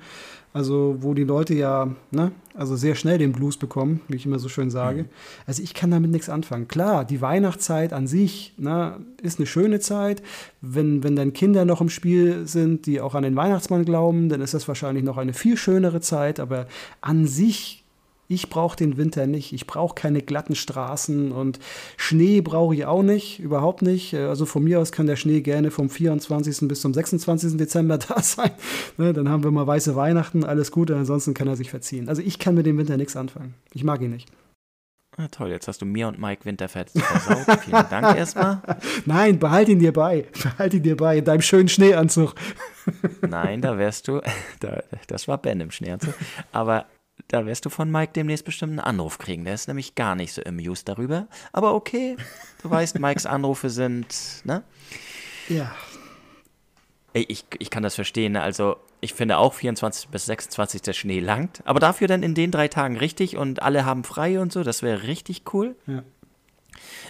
[0.52, 4.40] Also, wo die Leute ja, ne, also sehr schnell den Blues bekommen, wie ich immer
[4.40, 5.04] so schön sage.
[5.04, 5.08] Mhm.
[5.46, 6.66] Also, ich kann damit nichts anfangen.
[6.66, 10.22] Klar, die Weihnachtszeit an sich ne, ist eine schöne Zeit.
[10.60, 14.40] Wenn, wenn dann Kinder noch im Spiel sind, die auch an den Weihnachtsmann glauben, dann
[14.40, 16.40] ist das wahrscheinlich noch eine viel schönere Zeit.
[16.40, 16.66] Aber
[17.00, 17.79] an sich
[18.30, 19.52] ich brauche den Winter nicht.
[19.52, 21.58] Ich brauche keine glatten Straßen und
[21.96, 24.14] Schnee brauche ich auch nicht, überhaupt nicht.
[24.14, 26.68] Also von mir aus kann der Schnee gerne vom 24.
[26.68, 27.56] bis zum 26.
[27.56, 28.52] Dezember da sein.
[28.96, 32.08] Ne, dann haben wir mal weiße Weihnachten, alles gut, ansonsten kann er sich verziehen.
[32.08, 33.54] Also ich kann mit dem Winter nichts anfangen.
[33.74, 34.28] Ich mag ihn nicht.
[35.18, 37.60] Na toll, jetzt hast du mir und Mike Winterfett versaut.
[37.62, 38.62] Vielen Dank erstmal.
[39.06, 40.26] Nein, behalt ihn dir bei.
[40.40, 42.36] Behalt ihn dir bei in deinem schönen Schneeanzug.
[43.28, 44.20] Nein, da wärst du,
[44.60, 46.14] da, das war Ben im Schneeanzug.
[46.52, 46.86] Aber
[47.30, 49.44] da wirst du von Mike demnächst bestimmt einen Anruf kriegen.
[49.44, 51.28] Der ist nämlich gar nicht so amused darüber.
[51.52, 52.16] Aber okay,
[52.62, 54.64] du weißt, Mikes Anrufe sind, ne?
[55.48, 55.72] Ja.
[57.12, 58.36] Ich, ich kann das verstehen.
[58.36, 61.62] Also, ich finde auch 24 bis 26 der Schnee langt.
[61.64, 64.62] Aber dafür dann in den drei Tagen richtig und alle haben frei und so.
[64.62, 65.76] Das wäre richtig cool.
[65.86, 66.02] Ja.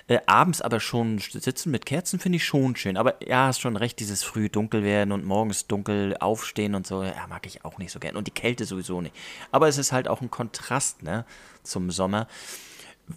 [0.09, 2.96] Äh, abends aber schon sitzen mit Kerzen finde ich schon schön.
[2.96, 7.02] Aber ja, hast schon recht, dieses früh dunkel werden und morgens dunkel aufstehen und so,
[7.02, 8.16] ja, mag ich auch nicht so gern.
[8.16, 9.14] Und die Kälte sowieso nicht.
[9.50, 11.24] Aber es ist halt auch ein Kontrast, ne,
[11.62, 12.26] zum Sommer.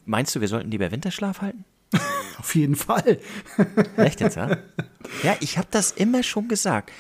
[0.06, 1.66] Meinst du, wir sollten lieber Winterschlaf halten?
[2.39, 3.20] Auf jeden Fall.
[3.98, 4.58] Echt jetzt, ja?
[5.24, 6.92] Ja, ich habe das immer schon gesagt.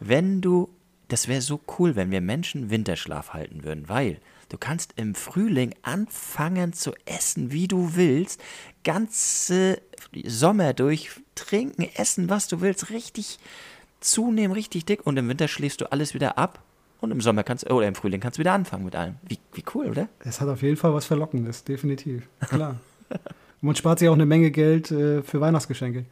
[0.00, 0.68] Wenn du,
[1.08, 4.20] das wäre so cool, wenn wir Menschen Winterschlaf halten würden, weil
[4.52, 8.38] Du kannst im Frühling anfangen zu essen, wie du willst.
[8.84, 9.80] Ganze
[10.26, 12.90] Sommer durch trinken, essen, was du willst.
[12.90, 13.38] Richtig
[14.00, 15.06] zunehmen, richtig dick.
[15.06, 16.62] Und im Winter schläfst du alles wieder ab.
[17.00, 19.14] Und im Sommer kannst oder im Frühling kannst du wieder anfangen mit allem.
[19.22, 20.10] Wie, wie cool, oder?
[20.22, 22.28] Es hat auf jeden Fall was Verlockendes, definitiv.
[22.46, 22.78] Klar.
[23.08, 23.20] Und
[23.62, 26.04] man spart sich auch eine Menge Geld äh, für Weihnachtsgeschenke.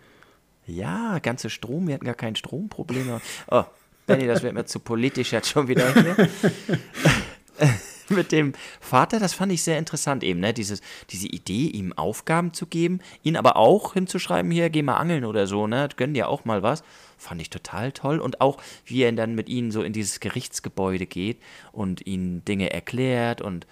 [0.66, 3.20] Ja, ganze Strom, wir hatten gar kein Stromproblem.
[3.50, 3.64] Oh,
[4.06, 5.92] Benny, das wird mir zu politisch jetzt schon wieder.
[8.16, 10.52] mit dem Vater, das fand ich sehr interessant eben, ne?
[10.52, 15.24] Dieses, diese Idee, ihm Aufgaben zu geben, ihn aber auch hinzuschreiben, hier, geh mal angeln
[15.24, 15.88] oder so, ne?
[15.96, 16.82] Gönn dir auch mal was.
[17.16, 18.18] Fand ich total toll.
[18.18, 21.38] Und auch, wie er dann mit ihnen so in dieses Gerichtsgebäude geht
[21.72, 23.66] und ihnen Dinge erklärt und,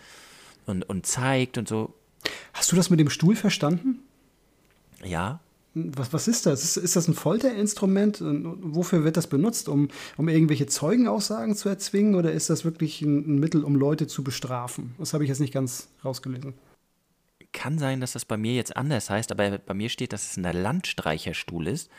[0.67, 1.95] und, und zeigt und so.
[2.53, 4.01] Hast du das mit dem Stuhl verstanden?
[5.05, 5.41] Ja.
[5.75, 6.65] Was, was ist das?
[6.65, 8.21] Ist, ist das ein Folterinstrument?
[8.21, 9.69] Und wofür wird das benutzt?
[9.69, 14.07] Um, um irgendwelche Zeugenaussagen zu erzwingen oder ist das wirklich ein, ein Mittel, um Leute
[14.07, 14.95] zu bestrafen?
[14.99, 16.55] Das habe ich jetzt nicht ganz rausgelesen.
[17.53, 20.37] Kann sein, dass das bei mir jetzt anders heißt, aber bei mir steht, dass es
[20.37, 21.91] ein Landstreicherstuhl ist.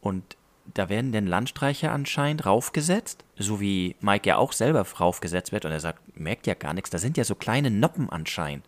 [0.00, 0.36] Und
[0.74, 5.72] da werden denn Landstreicher anscheinend raufgesetzt, so wie Mike ja auch selber raufgesetzt wird und
[5.72, 6.90] er sagt, merkt ja gar nichts.
[6.90, 8.64] Da sind ja so kleine Noppen anscheinend,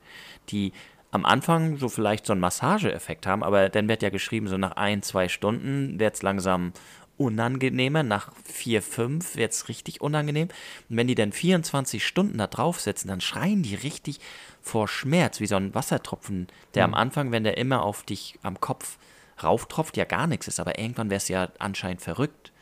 [0.50, 0.72] die
[1.10, 4.72] am Anfang so vielleicht so einen Massageeffekt haben, aber dann wird ja geschrieben, so nach
[4.72, 6.72] ein, zwei Stunden wird es langsam
[7.20, 10.48] unangenehmer, nach vier, fünf wird es richtig unangenehm.
[10.88, 14.20] Und wenn die dann 24 Stunden da draufsetzen, dann schreien die richtig
[14.62, 16.94] vor Schmerz, wie so ein Wassertropfen, der mhm.
[16.94, 18.96] am Anfang, wenn der immer auf dich am Kopf
[19.42, 22.52] rauftropft, ja gar nichts ist, aber irgendwann wäre es ja anscheinend verrückt.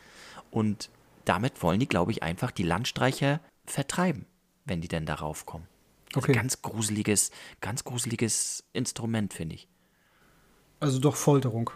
[0.51, 0.91] Und
[1.25, 4.27] damit wollen die, glaube ich, einfach die Landstreicher vertreiben,
[4.65, 5.67] wenn die denn darauf kommen.
[6.14, 6.33] Also okay.
[6.33, 9.68] ganz gruseliges, ganz gruseliges Instrument, finde ich.
[10.81, 11.71] Also doch Folterung.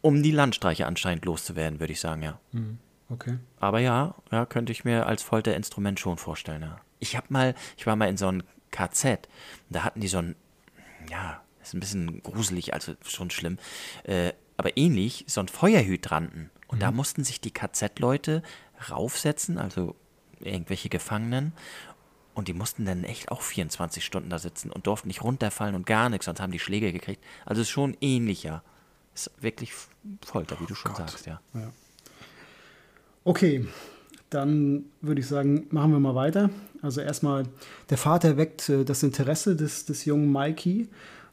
[0.00, 2.40] Um die Landstreicher anscheinend loszuwerden, würde ich sagen, ja.
[2.52, 2.78] Mhm.
[3.10, 3.38] Okay.
[3.58, 6.80] Aber ja, ja, könnte ich mir als Folterinstrument schon vorstellen, ja.
[6.98, 9.28] Ich habe mal, ich war mal in so einem KZ,
[9.70, 10.34] da hatten die so ein,
[11.10, 13.58] ja, ist ein bisschen gruselig, also schon schlimm,
[14.04, 16.50] äh, aber ähnlich, so ein Feuerhydranten.
[16.66, 16.80] Und mhm.
[16.80, 18.42] da mussten sich die KZ-Leute
[18.90, 19.94] raufsetzen, also
[20.40, 21.52] irgendwelche Gefangenen,
[22.38, 25.86] und die mussten dann echt auch 24 Stunden da sitzen und durften nicht runterfallen und
[25.86, 27.20] gar nichts, sonst haben die Schläge gekriegt.
[27.44, 28.62] Also ist schon ähnlicher.
[29.12, 29.72] Ist wirklich
[30.24, 31.10] Folter, wie du schon Gott.
[31.10, 31.40] sagst, ja.
[31.54, 31.72] ja.
[33.24, 33.66] Okay,
[34.30, 36.50] dann würde ich sagen, machen wir mal weiter.
[36.80, 37.42] Also erstmal,
[37.90, 40.88] der Vater weckt äh, das Interesse des, des jungen Mikey,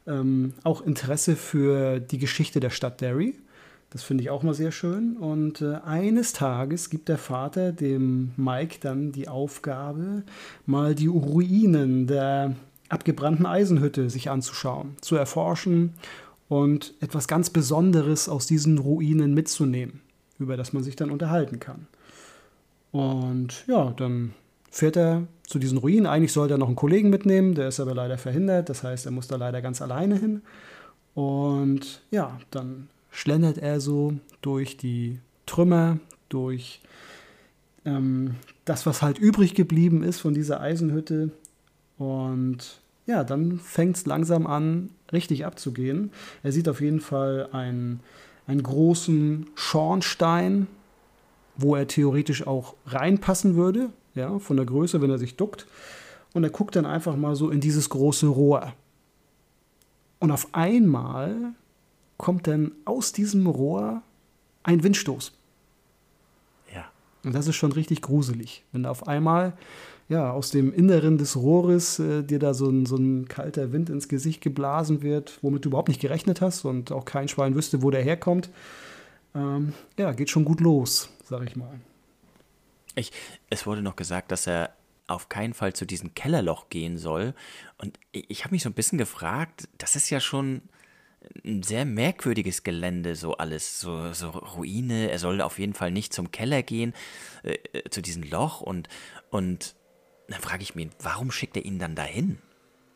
[0.08, 3.36] ähm, auch Interesse für die Geschichte der Stadt Derry.
[3.96, 5.16] Das finde ich auch mal sehr schön.
[5.16, 10.22] Und äh, eines Tages gibt der Vater dem Mike dann die Aufgabe,
[10.66, 12.56] mal die Ruinen der
[12.90, 15.94] abgebrannten Eisenhütte sich anzuschauen, zu erforschen
[16.50, 20.02] und etwas ganz Besonderes aus diesen Ruinen mitzunehmen,
[20.38, 21.86] über das man sich dann unterhalten kann.
[22.92, 24.34] Und ja, dann
[24.70, 26.04] fährt er zu diesen Ruinen.
[26.04, 28.68] Eigentlich sollte er noch einen Kollegen mitnehmen, der ist aber leider verhindert.
[28.68, 30.42] Das heißt, er muss da leider ganz alleine hin.
[31.14, 35.98] Und ja, dann schlendert er so durch die Trümmer,
[36.28, 36.82] durch
[37.86, 38.34] ähm,
[38.66, 41.30] das, was halt übrig geblieben ist von dieser Eisenhütte.
[41.96, 46.10] Und ja, dann fängt es langsam an, richtig abzugehen.
[46.42, 48.00] Er sieht auf jeden Fall einen,
[48.46, 50.66] einen großen Schornstein,
[51.56, 55.66] wo er theoretisch auch reinpassen würde, ja, von der Größe, wenn er sich duckt.
[56.34, 58.74] Und er guckt dann einfach mal so in dieses große Rohr.
[60.18, 61.54] Und auf einmal
[62.16, 64.02] kommt dann aus diesem Rohr
[64.62, 65.32] ein Windstoß.
[66.74, 66.86] Ja.
[67.24, 69.54] Und das ist schon richtig gruselig, wenn da auf einmal
[70.08, 73.90] ja, aus dem Inneren des Rohres äh, dir da so ein, so ein kalter Wind
[73.90, 77.82] ins Gesicht geblasen wird, womit du überhaupt nicht gerechnet hast und auch kein Schwein wüsste,
[77.82, 78.50] wo der herkommt.
[79.34, 81.80] Ähm, ja, geht schon gut los, sag ich mal.
[82.94, 83.12] Ich,
[83.50, 84.70] es wurde noch gesagt, dass er
[85.08, 87.34] auf keinen Fall zu diesem Kellerloch gehen soll.
[87.78, 90.62] Und ich, ich habe mich so ein bisschen gefragt, das ist ja schon
[91.44, 95.10] ein sehr merkwürdiges Gelände, so alles, so, so Ruine.
[95.10, 96.94] Er soll auf jeden Fall nicht zum Keller gehen,
[97.42, 98.60] äh, äh zu diesem Loch.
[98.60, 98.88] Und,
[99.30, 99.74] und
[100.28, 102.38] dann frage ich mich, warum schickt er ihn dann dahin?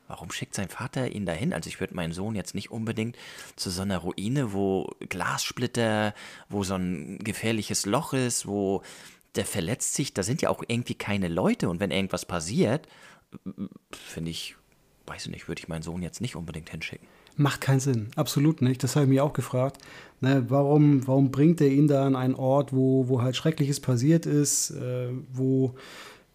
[0.09, 1.53] Warum schickt sein Vater ihn dahin?
[1.53, 3.17] Also ich würde meinen Sohn jetzt nicht unbedingt
[3.55, 6.15] zu so einer Ruine, wo Glassplitter,
[6.49, 8.83] wo so ein gefährliches Loch ist, wo
[9.37, 12.89] der verletzt sich, da sind ja auch irgendwie keine Leute und wenn irgendwas passiert,
[13.93, 14.57] finde ich,
[15.07, 17.07] weiß ich nicht, würde ich meinen Sohn jetzt nicht unbedingt hinschicken.
[17.37, 18.83] Macht keinen Sinn, absolut nicht.
[18.83, 19.79] Das habe ich mir auch gefragt.
[20.23, 24.27] Ne, warum, warum bringt er ihn da an einen Ort, wo, wo halt Schreckliches passiert
[24.27, 25.75] ist, äh, wo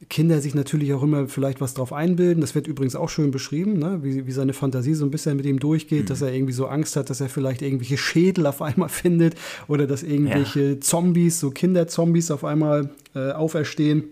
[0.10, 2.42] Kinder sich natürlich auch immer vielleicht was drauf einbilden.
[2.42, 4.00] Das wird übrigens auch schön beschrieben, ne?
[4.04, 6.08] wie, wie seine Fantasie so ein bisschen mit ihm durchgeht, mhm.
[6.08, 9.36] dass er irgendwie so Angst hat, dass er vielleicht irgendwelche Schädel auf einmal findet
[9.68, 10.80] oder dass irgendwelche ja.
[10.80, 14.06] Zombies, so Kinderzombies auf einmal äh, auferstehen.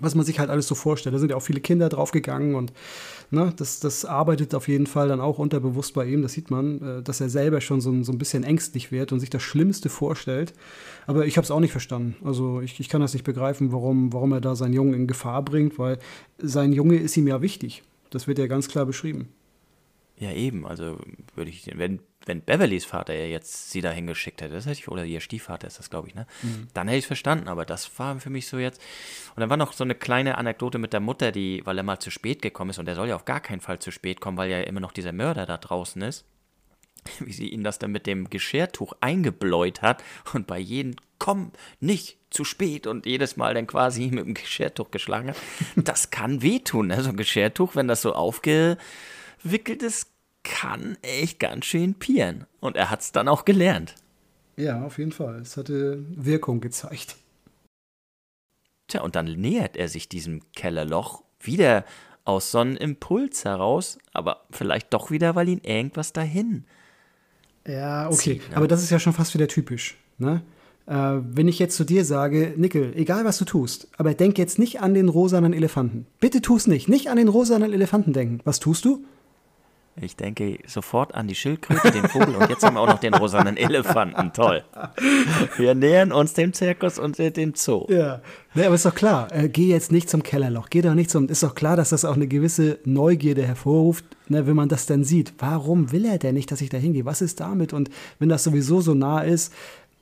[0.00, 1.14] Was man sich halt alles so vorstellt.
[1.14, 2.72] Da sind ja auch viele Kinder draufgegangen und
[3.30, 6.22] Ne, das, das arbeitet auf jeden Fall dann auch unterbewusst bei ihm.
[6.22, 9.18] Das sieht man, äh, dass er selber schon so, so ein bisschen ängstlich wird und
[9.18, 10.52] sich das Schlimmste vorstellt.
[11.06, 12.14] Aber ich habe es auch nicht verstanden.
[12.24, 15.44] Also ich, ich kann das nicht begreifen, warum, warum er da seinen Jungen in Gefahr
[15.44, 15.98] bringt, weil
[16.38, 17.82] sein Junge ist ihm ja wichtig.
[18.10, 19.28] Das wird ja ganz klar beschrieben.
[20.18, 20.64] Ja, eben.
[20.64, 20.96] Also
[21.34, 24.88] würde ich, wenn wenn Beverlys Vater ja jetzt sie dahin geschickt hätte, das hätte ich,
[24.88, 26.26] oder ihr Stiefvater ist das, glaube ich, ne?
[26.42, 26.68] Mhm.
[26.74, 28.80] Dann hätte ich es verstanden, aber das war für mich so jetzt.
[29.34, 32.00] Und dann war noch so eine kleine Anekdote mit der Mutter, die, weil er mal
[32.00, 34.36] zu spät gekommen ist und er soll ja auf gar keinen Fall zu spät kommen,
[34.36, 36.24] weil ja immer noch dieser Mörder da draußen ist.
[37.20, 40.02] Wie sie ihn das dann mit dem Geschirrtuch eingebläut hat
[40.34, 44.90] und bei jedem komm nicht zu spät und jedes Mal dann quasi mit dem Geschirrtuch
[44.90, 45.36] geschlagen hat.
[45.76, 47.00] Das kann wehtun, ne?
[47.02, 50.10] So ein Geschirrtuch, wenn das so aufgewickelt ist,
[50.46, 52.46] kann echt ganz schön pieren.
[52.60, 53.94] Und er hat es dann auch gelernt.
[54.56, 55.40] Ja, auf jeden Fall.
[55.40, 57.16] Es hatte Wirkung gezeigt.
[58.88, 61.84] Tja, und dann nähert er sich diesem Kellerloch wieder
[62.24, 66.64] aus so einem Impuls heraus, aber vielleicht doch wieder, weil ihn irgendwas dahin.
[67.66, 68.16] Ja, okay.
[68.16, 68.56] Zieht, ne?
[68.56, 69.96] Aber das ist ja schon fast wieder typisch.
[70.18, 70.42] Ne?
[70.86, 74.58] Äh, wenn ich jetzt zu dir sage, Nickel, egal was du tust, aber denk jetzt
[74.58, 76.06] nicht an den rosanen Elefanten.
[76.20, 76.88] Bitte tu es nicht.
[76.88, 78.40] Nicht an den rosanen Elefanten denken.
[78.44, 79.04] Was tust du?
[79.98, 83.14] Ich denke sofort an die Schildkröte, den Vogel und jetzt haben wir auch noch den
[83.14, 84.30] rosanen Elefanten.
[84.34, 84.62] Toll.
[85.56, 87.86] Wir nähern uns dem Zirkus und dem Zoo.
[87.88, 88.20] Ja,
[88.54, 89.32] nee, aber ist doch klar.
[89.32, 90.68] Äh, geh jetzt nicht zum Kellerloch.
[90.68, 91.28] Geh doch nicht zum.
[91.28, 95.02] Ist doch klar, dass das auch eine gewisse Neugierde hervorruft, ne, wenn man das dann
[95.02, 95.32] sieht.
[95.38, 97.06] Warum will er denn nicht, dass ich da hingehe?
[97.06, 97.72] Was ist damit?
[97.72, 99.50] Und wenn das sowieso so nah ist,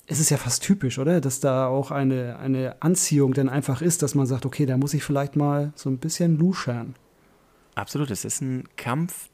[0.06, 1.20] ist es ja fast typisch, oder?
[1.20, 4.92] Dass da auch eine, eine Anziehung dann einfach ist, dass man sagt, okay, da muss
[4.92, 6.96] ich vielleicht mal so ein bisschen luschern.
[7.76, 9.28] Absolut, es ist ein Kampf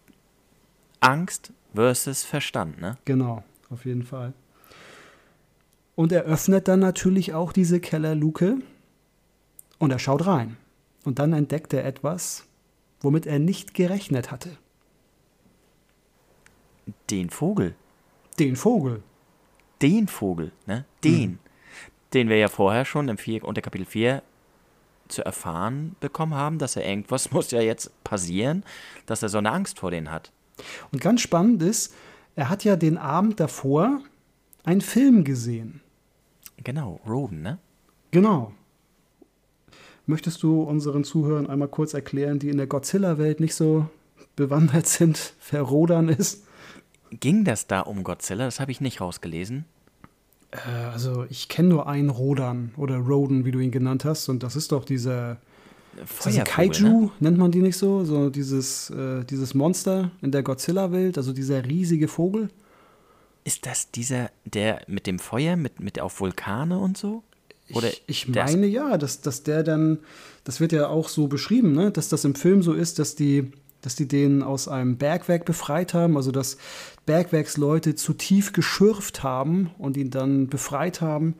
[1.00, 2.96] Angst versus Verstand, ne?
[3.04, 4.32] Genau, auf jeden Fall.
[5.94, 8.58] Und er öffnet dann natürlich auch diese Kellerluke
[9.78, 10.56] und er schaut rein.
[11.04, 12.46] Und dann entdeckt er etwas,
[13.00, 14.56] womit er nicht gerechnet hatte.
[17.10, 17.74] Den Vogel.
[18.38, 19.02] Den Vogel.
[19.82, 20.84] Den Vogel, ne?
[21.04, 21.30] Den.
[21.32, 21.38] Mhm.
[22.12, 24.22] Den wir ja vorher schon im vier, unter Kapitel 4
[25.08, 28.64] zu erfahren bekommen haben, dass er irgendwas muss ja jetzt passieren,
[29.06, 30.32] dass er so eine Angst vor denen hat.
[30.92, 31.94] Und ganz spannend ist,
[32.36, 34.00] er hat ja den Abend davor
[34.64, 35.80] einen Film gesehen.
[36.62, 37.58] Genau, Roden, ne?
[38.10, 38.52] Genau.
[40.06, 43.88] Möchtest du unseren Zuhörern einmal kurz erklären, die in der Godzilla-Welt nicht so
[44.36, 46.44] bewandert sind, wer Rodan ist?
[47.10, 48.44] Ging das da um Godzilla?
[48.44, 49.64] Das habe ich nicht rausgelesen.
[50.50, 50.58] Äh,
[50.92, 54.56] also, ich kenne nur einen Rodan oder Roden, wie du ihn genannt hast, und das
[54.56, 55.38] ist doch dieser
[56.24, 57.10] also Kaiju ne?
[57.20, 58.04] nennt man die nicht so?
[58.04, 62.48] So dieses, äh, dieses Monster in der Godzilla-Welt, also dieser riesige Vogel.
[63.44, 67.22] Ist das dieser, der mit dem Feuer, mit, mit auf Vulkane und so?
[67.72, 69.98] Oder ich, ich meine ja, dass, dass der dann,
[70.44, 71.90] das wird ja auch so beschrieben, ne?
[71.90, 75.94] dass das im Film so ist, dass die dass die den aus einem Bergwerk befreit
[75.94, 76.58] haben, also dass
[77.06, 81.34] Bergwerksleute zu tief geschürft haben und ihn dann befreit haben.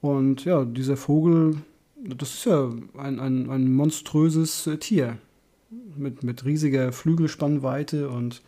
[0.00, 1.56] Und ja, dieser Vogel,
[2.04, 5.18] das ist ja ein, ein, ein monströses äh, Tier
[5.96, 8.42] mit, mit riesiger Flügelspannweite und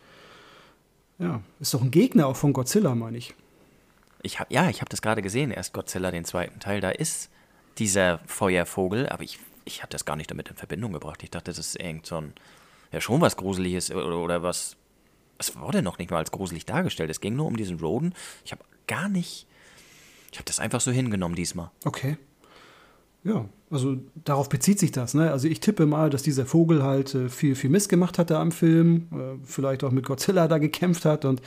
[1.19, 3.33] ja, ist doch ein Gegner auch von Godzilla, meine ich.
[4.21, 6.81] Ich hab, ja, ich habe das gerade gesehen, erst Godzilla, den zweiten Teil.
[6.81, 7.29] Da ist
[7.79, 11.23] dieser Feuervogel, aber ich, ich habe das gar nicht damit in Verbindung gebracht.
[11.23, 12.33] Ich dachte, das ist irgend so ein,
[12.91, 14.75] ja schon was Gruseliges oder, oder was,
[15.39, 17.09] es wurde noch nicht mal als gruselig dargestellt.
[17.09, 18.13] Es ging nur um diesen Roden.
[18.45, 19.47] Ich habe gar nicht,
[20.31, 21.71] ich habe das einfach so hingenommen diesmal.
[21.83, 22.17] Okay.
[23.23, 25.13] Ja, also darauf bezieht sich das.
[25.13, 25.31] Ne?
[25.31, 28.41] Also ich tippe mal, dass dieser Vogel halt äh, viel, viel Mist gemacht hat da
[28.41, 31.41] am Film, äh, vielleicht auch mit Godzilla da gekämpft hat und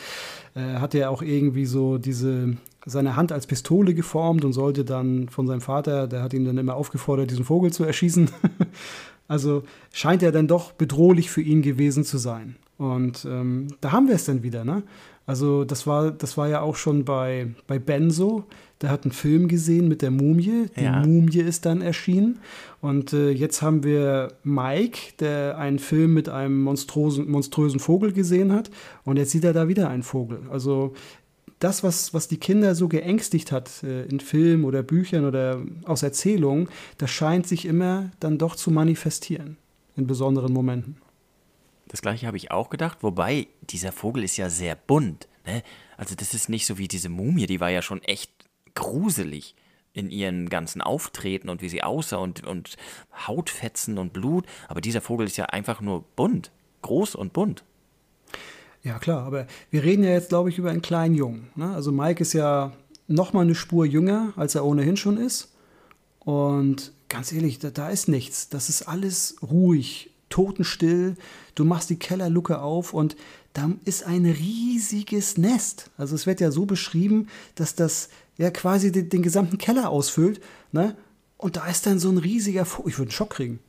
[0.54, 2.56] äh, hat ja auch irgendwie so diese
[2.86, 6.58] seine Hand als Pistole geformt und sollte dann von seinem Vater, der hat ihn dann
[6.58, 8.30] immer aufgefordert, diesen Vogel zu erschießen.
[9.28, 12.56] also scheint er dann doch bedrohlich für ihn gewesen zu sein.
[12.78, 14.82] Und ähm, da haben wir es dann wieder, ne?
[15.26, 18.44] Also das war, das war ja auch schon bei, bei Benzo.
[18.80, 20.66] Der hat einen Film gesehen mit der Mumie.
[20.76, 21.04] Die ja.
[21.04, 22.38] Mumie ist dann erschienen.
[22.80, 28.52] Und äh, jetzt haben wir Mike, der einen Film mit einem monströsen, monströsen Vogel gesehen
[28.52, 28.70] hat.
[29.04, 30.40] Und jetzt sieht er da wieder einen Vogel.
[30.50, 30.94] Also
[31.60, 36.02] das, was, was die Kinder so geängstigt hat äh, in Filmen oder Büchern oder aus
[36.02, 39.58] Erzählungen, das scheint sich immer dann doch zu manifestieren
[39.96, 40.96] in besonderen Momenten.
[41.88, 45.28] Das gleiche habe ich auch gedacht, wobei dieser Vogel ist ja sehr bunt.
[45.44, 45.62] Ne?
[45.96, 48.30] Also das ist nicht so wie diese Mumie, die war ja schon echt
[48.74, 49.54] gruselig
[49.92, 52.76] in ihren ganzen Auftreten und wie sie aussah und, und
[53.26, 54.46] Hautfetzen und Blut.
[54.68, 56.52] Aber dieser Vogel ist ja einfach nur bunt,
[56.82, 57.64] groß und bunt.
[58.82, 61.50] Ja, klar, aber wir reden ja jetzt, glaube ich, über einen kleinen Jungen.
[61.54, 61.70] Ne?
[61.74, 62.72] Also Mike ist ja
[63.08, 65.52] noch mal eine Spur jünger, als er ohnehin schon ist.
[66.20, 68.48] Und ganz ehrlich, da, da ist nichts.
[68.48, 71.16] Das ist alles ruhig, totenstill.
[71.54, 73.16] Du machst die Kellerluke auf und
[73.52, 75.90] da ist ein riesiges Nest.
[75.98, 78.08] Also es wird ja so beschrieben, dass das
[78.40, 80.42] ja quasi den, den gesamten Keller ausfüllt.
[80.72, 80.96] Ne?
[81.36, 82.90] Und da ist dann so ein riesiger Vogel.
[82.90, 83.60] Ich würde einen Schock kriegen.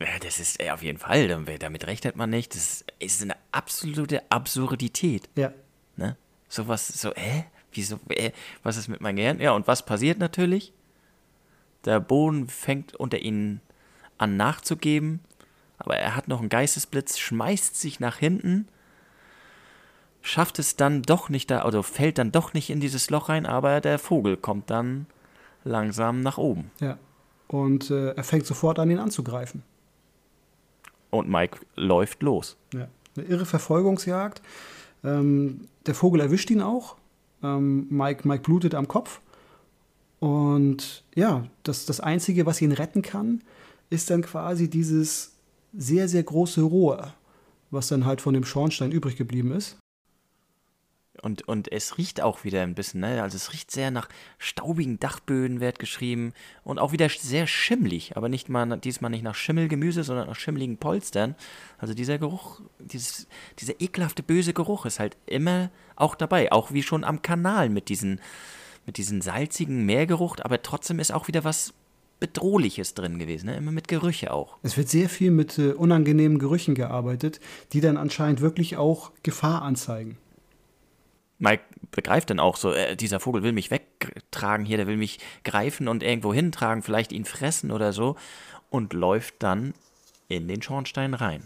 [0.00, 1.28] Ja, das ist äh, auf jeden Fall.
[1.28, 2.54] Damit rechnet man nicht.
[2.54, 5.28] Das ist eine absolute Absurdität.
[5.36, 5.52] Ja.
[5.96, 6.16] Ne?
[6.48, 7.44] Sowas, so, hä?
[7.72, 9.40] Wieso, äh, was ist mit meinem Gehirn?
[9.40, 10.72] Ja, und was passiert natürlich?
[11.84, 13.60] Der Boden fängt unter ihnen
[14.18, 15.20] an nachzugeben
[15.84, 18.68] aber er hat noch einen Geistesblitz, schmeißt sich nach hinten,
[20.22, 23.44] schafft es dann doch nicht da, also fällt dann doch nicht in dieses Loch rein,
[23.44, 25.06] aber der Vogel kommt dann
[25.64, 26.70] langsam nach oben.
[26.80, 26.98] Ja.
[27.48, 29.62] Und äh, er fängt sofort an, ihn anzugreifen.
[31.10, 32.56] Und Mike läuft los.
[32.72, 32.88] Ja.
[33.16, 34.40] Eine irre Verfolgungsjagd.
[35.04, 36.96] Ähm, der Vogel erwischt ihn auch.
[37.42, 39.20] Ähm, Mike, Mike blutet am Kopf.
[40.20, 43.42] Und ja, das, das Einzige, was ihn retten kann,
[43.90, 45.32] ist dann quasi dieses
[45.74, 47.12] sehr, sehr große Rohr,
[47.70, 49.76] was dann halt von dem Schornstein übrig geblieben ist.
[51.20, 53.22] Und, und es riecht auch wieder ein bisschen, ne?
[53.22, 56.32] Also es riecht sehr nach staubigen Dachböden, wird geschrieben.
[56.64, 60.78] Und auch wieder sehr schimmlig, aber nicht mal diesmal nicht nach Schimmelgemüse, sondern nach schimmeligen
[60.78, 61.34] Polstern.
[61.76, 66.50] Also dieser Geruch, dieses, dieser ekelhafte, böse Geruch ist halt immer auch dabei.
[66.50, 68.18] Auch wie schon am Kanal mit diesen,
[68.86, 71.74] mit diesen salzigen Meergeruch, aber trotzdem ist auch wieder was
[72.20, 73.56] Bedrohliches drin gewesen, ne?
[73.56, 74.56] immer mit Gerüche auch.
[74.62, 77.40] Es wird sehr viel mit äh, unangenehmen Gerüchen gearbeitet,
[77.72, 80.18] die dann anscheinend wirklich auch Gefahr anzeigen.
[81.42, 85.18] Mike begreift dann auch so, äh, dieser Vogel will mich wegtragen hier, der will mich
[85.42, 88.16] greifen und irgendwo hintragen, vielleicht ihn fressen oder so
[88.70, 89.74] und läuft dann
[90.28, 91.42] in den Schornstein rein.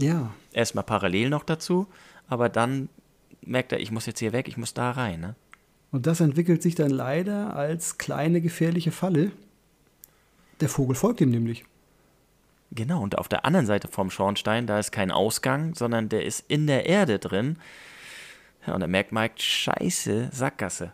[0.00, 0.34] Ja.
[0.52, 1.86] Erstmal parallel noch dazu,
[2.28, 2.88] aber dann
[3.40, 5.20] merkt er, ich muss jetzt hier weg, ich muss da rein.
[5.20, 5.36] Ne?
[5.92, 9.30] Und das entwickelt sich dann leider als kleine gefährliche Falle,
[10.60, 11.64] der Vogel folgt ihm nämlich.
[12.72, 16.44] Genau, und auf der anderen Seite vom Schornstein, da ist kein Ausgang, sondern der ist
[16.48, 17.58] in der Erde drin.
[18.66, 20.92] Ja, und da merkt Mike, scheiße, Sackgasse.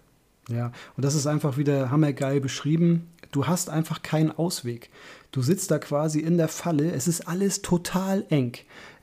[0.49, 3.09] Ja, und das ist einfach wieder hammergeil beschrieben.
[3.31, 4.91] Du hast einfach keinen Ausweg.
[5.31, 6.93] Du sitzt da quasi in der Falle.
[6.93, 8.53] Es ist alles total eng.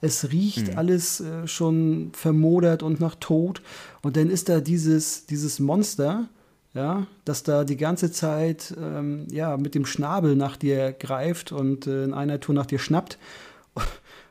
[0.02, 0.78] Es riecht mhm.
[0.78, 3.62] alles äh, schon vermodert und nach Tod.
[4.02, 6.30] Und dann ist da dieses, dieses Monster,
[6.74, 11.88] ja, dass da die ganze Zeit ähm, ja, mit dem Schnabel nach dir greift und
[11.88, 13.18] äh, in einer Tour nach dir schnappt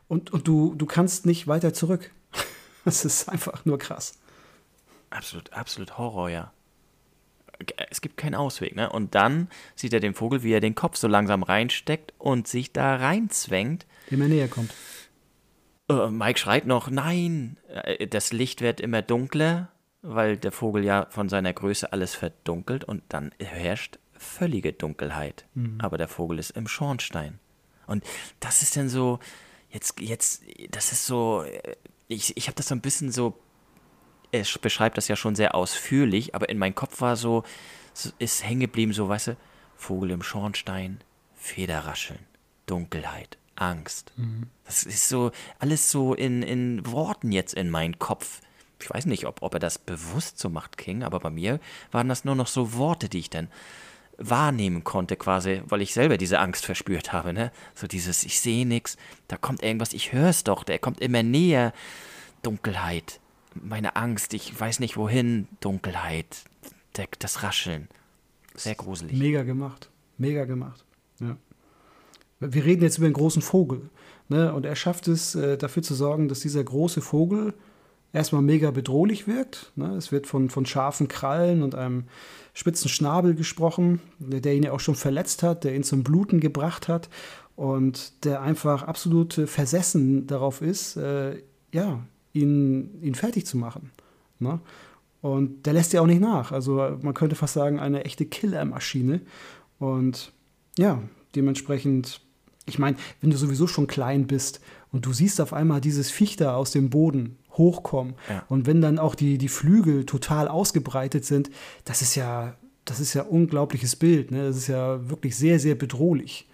[0.08, 2.10] und, und du, du kannst nicht weiter zurück.
[2.84, 4.14] Das ist einfach nur krass.
[5.10, 6.52] Absolut, absolut Horror, ja.
[7.90, 8.90] Es gibt keinen Ausweg, ne?
[8.90, 12.72] Und dann sieht er den Vogel, wie er den Kopf so langsam reinsteckt und sich
[12.72, 13.86] da reinzwängt.
[14.10, 14.72] Immer näher kommt.
[15.88, 19.70] Äh, Mike schreit noch, nein, äh, das Licht wird immer dunkler
[20.02, 25.46] weil der Vogel ja von seiner Größe alles verdunkelt und dann herrscht völlige Dunkelheit.
[25.54, 25.78] Mhm.
[25.80, 27.38] Aber der Vogel ist im Schornstein.
[27.86, 28.04] Und
[28.40, 29.18] das ist dann so,
[29.70, 33.38] jetzt, jetzt, das ist so, äh, ich, ich habe das so ein bisschen so,
[34.32, 37.44] er beschreibt das ja schon sehr ausführlich, aber in meinem Kopf war so,
[38.18, 39.36] ist hängen geblieben, so, weißt du,
[39.76, 41.00] Vogel im Schornstein,
[41.36, 42.20] Federrascheln,
[42.66, 44.12] Dunkelheit, Angst.
[44.16, 44.48] Mhm.
[44.64, 48.40] Das ist so, alles so in, in Worten jetzt in meinen Kopf.
[48.80, 51.58] Ich weiß nicht, ob, ob er das bewusst so macht, King, aber bei mir
[51.90, 53.48] waren das nur noch so Worte, die ich dann
[54.18, 57.52] wahrnehmen konnte, quasi, weil ich selber diese Angst verspürt habe, ne?
[57.74, 58.96] So dieses, ich sehe nichts,
[59.28, 61.72] da kommt irgendwas, ich höre es doch, der kommt immer näher.
[62.42, 63.20] Dunkelheit,
[63.62, 66.44] meine Angst, ich weiß nicht wohin, Dunkelheit,
[66.96, 67.88] der, das Rascheln.
[68.54, 69.16] Sehr gruselig.
[69.18, 69.90] Mega gemacht.
[70.16, 70.84] Mega gemacht.
[71.20, 71.36] Ja.
[72.40, 73.90] Wir reden jetzt über einen großen Vogel.
[74.28, 74.52] Ne?
[74.52, 77.54] Und er schafft es, äh, dafür zu sorgen, dass dieser große Vogel
[78.12, 79.72] erstmal mega bedrohlich wirkt.
[79.76, 79.94] Ne?
[79.96, 82.04] Es wird von, von scharfen Krallen und einem
[82.54, 86.88] spitzen Schnabel gesprochen, der ihn ja auch schon verletzt hat, der ihn zum Bluten gebracht
[86.88, 87.08] hat
[87.56, 91.42] und der einfach absolut versessen darauf ist, äh,
[91.72, 92.00] ja,
[92.40, 93.90] ihn, ihn fertig zu machen.
[94.38, 94.60] Ne?
[95.20, 96.52] Und der lässt ja auch nicht nach.
[96.52, 99.20] Also man könnte fast sagen, eine echte Killermaschine.
[99.78, 100.32] Und
[100.78, 101.02] ja,
[101.34, 102.20] dementsprechend,
[102.66, 104.60] ich meine, wenn du sowieso schon klein bist
[104.92, 108.44] und du siehst auf einmal dieses Viech da aus dem Boden hochkommen ja.
[108.48, 111.50] und wenn dann auch die, die Flügel total ausgebreitet sind,
[111.84, 114.30] das ist ja, das ist ja unglaubliches Bild.
[114.30, 114.44] Ne?
[114.44, 116.47] Das ist ja wirklich sehr, sehr bedrohlich.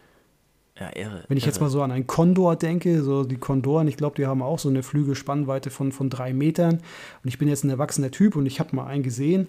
[0.79, 1.25] Ja, irre.
[1.29, 1.53] Wenn ich irre.
[1.53, 4.59] jetzt mal so an einen Kondor denke, so die Kondoren, ich glaube, die haben auch
[4.59, 6.75] so eine Flügelspannweite von, von drei Metern.
[7.23, 9.49] Und ich bin jetzt ein erwachsener Typ und ich habe mal einen gesehen.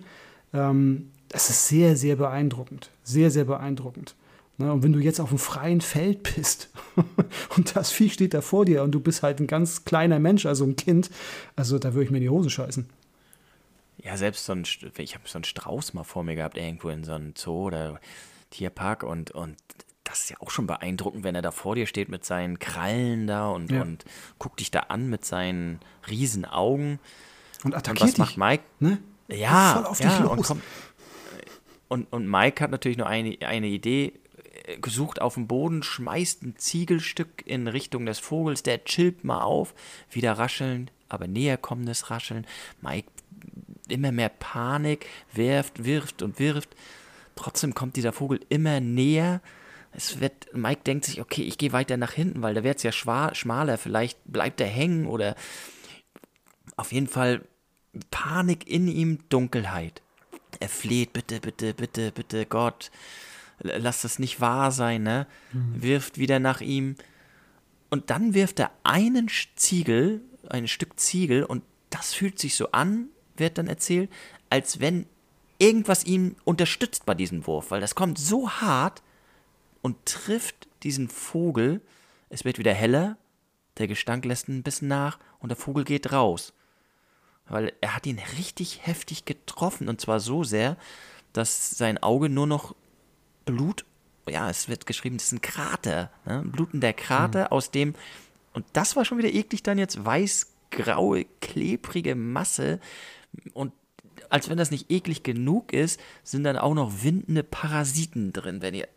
[0.54, 2.90] Ähm, das ist sehr, sehr beeindruckend.
[3.04, 4.16] Sehr, sehr beeindruckend.
[4.58, 4.72] Ne?
[4.72, 6.70] Und wenn du jetzt auf einem freien Feld bist
[7.58, 10.46] und das Vieh steht da vor dir und du bist halt ein ganz kleiner Mensch,
[10.46, 11.10] also ein Kind,
[11.56, 12.88] also da würde ich mir in die Hose scheißen.
[14.04, 14.64] Ja, selbst so ein,
[14.98, 18.00] ich habe so einen Strauß mal vor mir gehabt, irgendwo in so einem Zoo oder
[18.52, 19.56] Tierpark und, und
[20.06, 23.28] das ist ja auch schon beeindruckend, wenn er da vor dir steht mit seinen Krallen
[23.28, 23.82] da und, ja.
[23.82, 24.06] und
[24.40, 25.80] guckt dich da an mit seinen
[26.10, 27.00] riesen Augen.
[27.64, 28.64] Und attackiert und was macht Mike?
[28.80, 29.00] Ne?
[29.28, 30.52] Ja, voll auf ja, dich los.
[30.52, 30.62] Und,
[31.88, 34.14] und, und Mike hat natürlich nur eine, eine Idee
[34.66, 39.42] äh, gesucht auf dem Boden, schmeißt ein Ziegelstück in Richtung des Vogels, der chillt mal
[39.42, 39.74] auf,
[40.12, 42.46] wieder rascheln, aber näher kommendes Rascheln.
[42.82, 43.10] Mike
[43.88, 46.76] immer mehr Panik, wirft, wirft und wirft.
[47.36, 49.42] Trotzdem kommt dieser Vogel immer näher
[49.96, 52.84] es wird, Mike denkt sich, okay, ich gehe weiter nach hinten, weil da wird es
[52.84, 55.36] ja schmaler, vielleicht bleibt er hängen oder
[56.76, 57.42] auf jeden Fall
[58.12, 60.02] Panik in ihm, Dunkelheit.
[60.60, 62.92] Er fleht, bitte, bitte, bitte, bitte, Gott,
[63.60, 65.28] lass das nicht wahr sein, ne?
[65.54, 65.82] Mhm.
[65.82, 66.96] Wirft wieder nach ihm.
[67.90, 73.08] Und dann wirft er einen Ziegel, ein Stück Ziegel, und das fühlt sich so an,
[73.38, 74.10] wird dann erzählt,
[74.50, 75.06] als wenn
[75.58, 79.02] irgendwas ihn unterstützt bei diesem Wurf, weil das kommt so hart,
[79.86, 81.80] und trifft diesen Vogel.
[82.30, 83.18] Es wird wieder heller,
[83.78, 86.54] der Gestank lässt ein bisschen nach und der Vogel geht raus.
[87.48, 90.76] Weil er hat ihn richtig heftig getroffen und zwar so sehr,
[91.34, 92.74] dass sein Auge nur noch
[93.46, 93.86] Blut,
[94.28, 96.40] ja, es wird geschrieben, das ist ein Krater, ne?
[96.40, 97.52] ein blutender Krater, mhm.
[97.52, 97.94] aus dem,
[98.54, 102.80] und das war schon wieder eklig, dann jetzt weiß-graue, klebrige Masse
[103.54, 103.72] und
[104.30, 108.74] als wenn das nicht eklig genug ist, sind dann auch noch windende Parasiten drin, wenn
[108.74, 108.88] ihr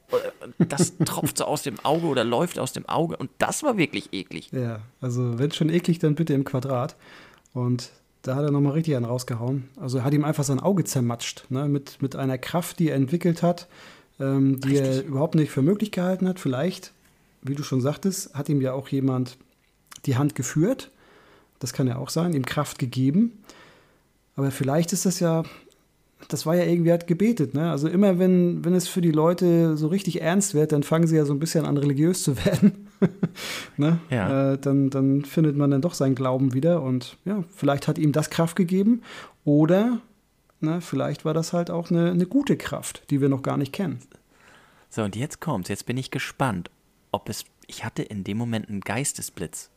[0.58, 4.12] das tropft so aus dem Auge oder läuft aus dem Auge und das war wirklich
[4.12, 4.50] eklig.
[4.52, 6.96] Ja, also wenn schon eklig, dann bitte im Quadrat.
[7.52, 7.90] Und
[8.22, 9.68] da hat er nochmal richtig einen rausgehauen.
[9.76, 11.68] Also er hat ihm einfach sein Auge zermatscht, ne?
[11.68, 13.68] mit, mit einer Kraft, die er entwickelt hat,
[14.20, 14.86] ähm, die richtig.
[14.86, 16.40] er überhaupt nicht für möglich gehalten hat.
[16.40, 16.92] Vielleicht,
[17.42, 19.36] wie du schon sagtest, hat ihm ja auch jemand
[20.06, 20.90] die Hand geführt.
[21.58, 23.42] Das kann ja auch sein, ihm Kraft gegeben.
[24.38, 25.42] Aber vielleicht ist das ja,
[26.28, 27.72] das war ja irgendwie halt gebetet, ne?
[27.72, 31.16] Also immer wenn, wenn es für die Leute so richtig ernst wird, dann fangen sie
[31.16, 32.86] ja so ein bisschen an religiös zu werden.
[33.76, 33.98] ne?
[34.10, 34.52] ja.
[34.52, 38.12] Äh, dann, dann findet man dann doch seinen Glauben wieder und ja, vielleicht hat ihm
[38.12, 39.02] das Kraft gegeben
[39.44, 39.98] oder
[40.60, 43.72] ne, vielleicht war das halt auch eine, eine gute Kraft, die wir noch gar nicht
[43.72, 43.98] kennen.
[44.88, 45.68] So, und jetzt kommt's.
[45.68, 46.70] Jetzt bin ich gespannt,
[47.10, 47.44] ob es.
[47.66, 49.70] Ich hatte in dem Moment einen Geistesblitz.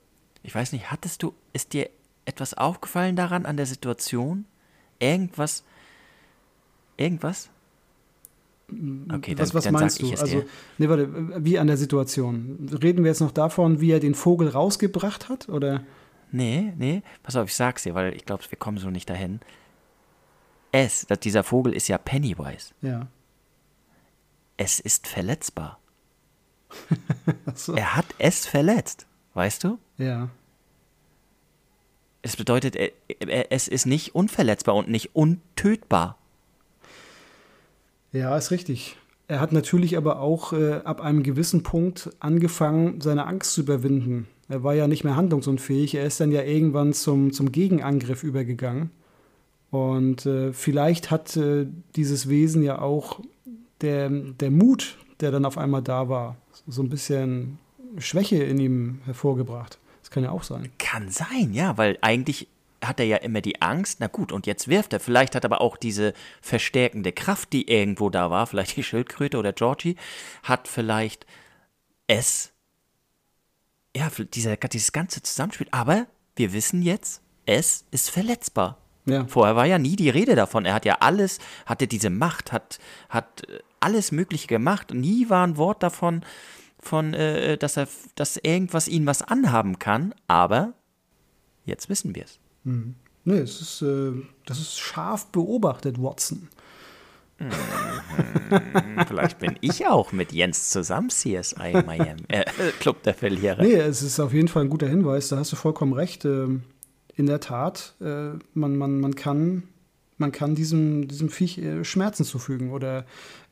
[0.43, 1.89] Ich weiß nicht, hattest du, ist dir
[2.25, 4.45] etwas aufgefallen daran, an der Situation?
[5.01, 5.63] Irgendwas?
[6.95, 7.49] Irgendwas?
[8.69, 10.11] Okay, was, dann, was dann meinst du?
[10.11, 10.43] Also,
[10.77, 12.69] nee, warte, wie an der Situation?
[12.81, 15.83] Reden wir jetzt noch davon, wie er den Vogel rausgebracht hat, oder?
[16.31, 19.41] Nee, nee, pass auf, ich sag's dir, weil ich glaube, wir kommen so nicht dahin.
[20.71, 22.73] Es, dieser Vogel ist ja Pennywise.
[22.81, 23.07] Ja.
[24.55, 25.79] Es ist verletzbar.
[27.55, 27.73] so.
[27.73, 29.79] Er hat es verletzt, weißt du?
[29.97, 30.29] Ja.
[32.21, 32.75] Es bedeutet,
[33.49, 36.17] es ist nicht unverletzbar und nicht untötbar.
[38.11, 38.97] Ja, ist richtig.
[39.27, 44.27] Er hat natürlich aber auch äh, ab einem gewissen Punkt angefangen, seine Angst zu überwinden.
[44.49, 45.95] Er war ja nicht mehr handlungsunfähig.
[45.95, 48.91] Er ist dann ja irgendwann zum, zum Gegenangriff übergegangen.
[49.69, 51.65] Und äh, vielleicht hat äh,
[51.95, 53.21] dieses Wesen ja auch
[53.79, 56.35] der, der Mut, der dann auf einmal da war,
[56.67, 57.57] so ein bisschen
[57.97, 59.79] Schwäche in ihm hervorgebracht.
[60.11, 60.69] Das kann ja auch sein.
[60.77, 62.49] Kann sein, ja, weil eigentlich
[62.83, 64.99] hat er ja immer die Angst, na gut, und jetzt wirft er.
[64.99, 69.53] Vielleicht hat aber auch diese verstärkende Kraft, die irgendwo da war, vielleicht die Schildkröte oder
[69.53, 69.95] Georgie,
[70.43, 71.25] hat vielleicht
[72.07, 72.51] es,
[73.95, 75.69] ja, dieser, dieses ganze Zusammenspiel.
[75.71, 78.79] Aber wir wissen jetzt, es ist verletzbar.
[79.05, 79.25] Ja.
[79.27, 80.65] Vorher war ja nie die Rede davon.
[80.65, 83.43] Er hat ja alles, hatte diese Macht, hat, hat
[83.79, 84.93] alles Mögliche gemacht.
[84.93, 86.25] Nie war ein Wort davon,
[86.81, 90.13] von, äh, dass er, dass irgendwas ihn was anhaben kann.
[90.27, 90.73] Aber
[91.65, 92.39] jetzt wissen wir es.
[92.63, 92.95] Mhm.
[93.23, 94.13] Nee, es ist, äh,
[94.45, 96.49] das ist scharf beobachtet, Watson.
[97.39, 97.51] Mhm.
[99.07, 102.45] Vielleicht bin ich auch mit Jens zusammen CSI Miami, äh,
[102.79, 103.61] Club der Verlierer.
[103.61, 106.25] Nee, es ist auf jeden Fall ein guter Hinweis, da hast du vollkommen recht.
[106.25, 106.63] Ähm,
[107.15, 109.63] in der Tat, äh, man, man, man kann,
[110.17, 113.05] man kann diesem, diesem Viech äh, Schmerzen zufügen oder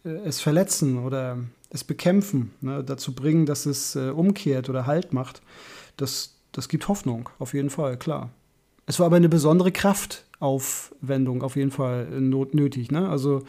[0.04, 1.40] es verletzen oder
[1.70, 5.42] es bekämpfen, ne, dazu bringen, dass es umkehrt oder Halt macht.
[5.98, 8.32] Das, das gibt Hoffnung, auf jeden Fall, klar.
[8.90, 12.90] Es war aber eine besondere Kraftaufwendung auf jeden Fall nötig.
[12.90, 13.08] Ne?
[13.08, 13.44] Also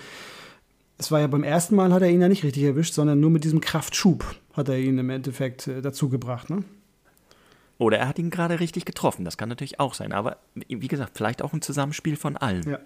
[0.99, 3.31] es war ja beim ersten Mal hat er ihn ja nicht richtig erwischt, sondern nur
[3.31, 6.51] mit diesem Kraftschub hat er ihn im Endeffekt äh, dazu gebracht.
[6.51, 6.63] Ne?
[7.79, 9.25] Oder er hat ihn gerade richtig getroffen.
[9.25, 10.13] Das kann natürlich auch sein.
[10.13, 12.69] Aber wie gesagt, vielleicht auch ein Zusammenspiel von allen.
[12.69, 12.79] Ja.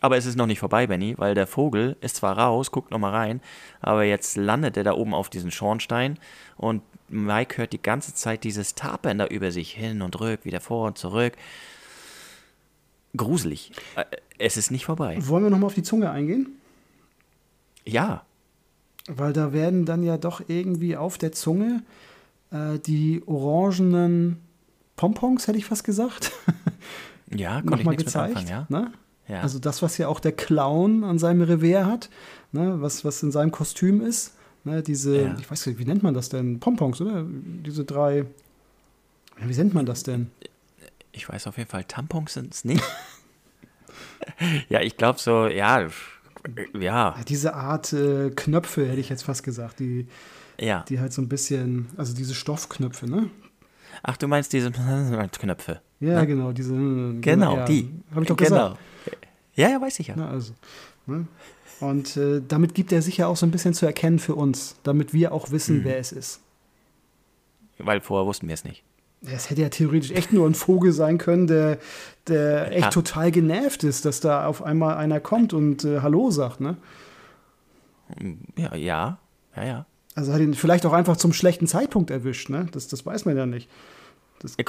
[0.00, 3.12] Aber es ist noch nicht vorbei, Benny, weil der Vogel ist zwar raus, guckt nochmal
[3.12, 3.40] rein,
[3.80, 6.18] aber jetzt landet er da oben auf diesem Schornstein
[6.56, 10.60] und Mike hört die ganze Zeit dieses Tapern da über sich hin und rück, wieder
[10.60, 11.34] vor und zurück.
[13.16, 13.72] Gruselig.
[13.94, 14.04] Äh,
[14.38, 15.16] es ist nicht vorbei.
[15.20, 16.58] Wollen wir nochmal auf die Zunge eingehen?
[17.86, 18.24] Ja.
[19.08, 21.82] Weil da werden dann ja doch irgendwie auf der Zunge
[22.50, 24.40] äh, die orangenen
[24.96, 26.32] Pompons, hätte ich fast gesagt.
[27.30, 28.80] Ja, konnte ich nichts gezeigt, mit anfangen, ja.
[28.80, 28.92] Ne?
[29.28, 29.40] Ja.
[29.40, 32.10] Also das, was ja auch der Clown an seinem Revier hat,
[32.52, 32.80] ne?
[32.80, 34.34] was, was in seinem Kostüm ist.
[34.64, 35.36] Ne, diese, ja.
[35.38, 36.58] ich weiß nicht, wie nennt man das denn?
[36.58, 37.24] Pompons, oder?
[37.24, 38.26] Diese drei.
[39.38, 40.32] Wie nennt man das denn?
[41.12, 42.82] Ich weiß auf jeden Fall, Tampons sind es nicht.
[44.68, 45.86] ja, ich glaube so, ja,
[46.78, 47.16] ja.
[47.28, 50.08] Diese Art äh, Knöpfe hätte ich jetzt fast gesagt, die,
[50.58, 50.84] ja.
[50.88, 53.30] die halt so ein bisschen, also diese Stoffknöpfe, ne?
[54.02, 54.70] Ach, du meinst diese
[55.38, 55.80] Knöpfe?
[56.00, 56.26] Ja, ne?
[56.26, 56.74] genau, diese.
[57.20, 57.90] Genau, ja, die.
[58.10, 58.50] Habe ich doch genau.
[58.50, 58.78] gesagt.
[59.54, 60.14] Ja, ja, weiß ich ja.
[60.16, 60.52] Na, also,
[61.06, 61.26] ne?
[61.80, 64.76] Und äh, damit gibt er sich ja auch so ein bisschen zu erkennen für uns,
[64.82, 65.84] damit wir auch wissen, mhm.
[65.84, 66.40] wer es ist.
[67.78, 68.82] Weil vorher wussten wir es nicht.
[69.24, 71.78] Es hätte ja theoretisch echt nur ein Vogel sein können, der,
[72.28, 72.90] der echt ja.
[72.90, 76.76] total genervt ist, dass da auf einmal einer kommt und äh, Hallo sagt, ne?
[78.56, 79.18] Ja, ja,
[79.56, 79.86] ja, ja.
[80.14, 82.68] Also hat ihn vielleicht auch einfach zum schlechten Zeitpunkt erwischt, ne?
[82.72, 83.68] Das, das weiß man ja nicht.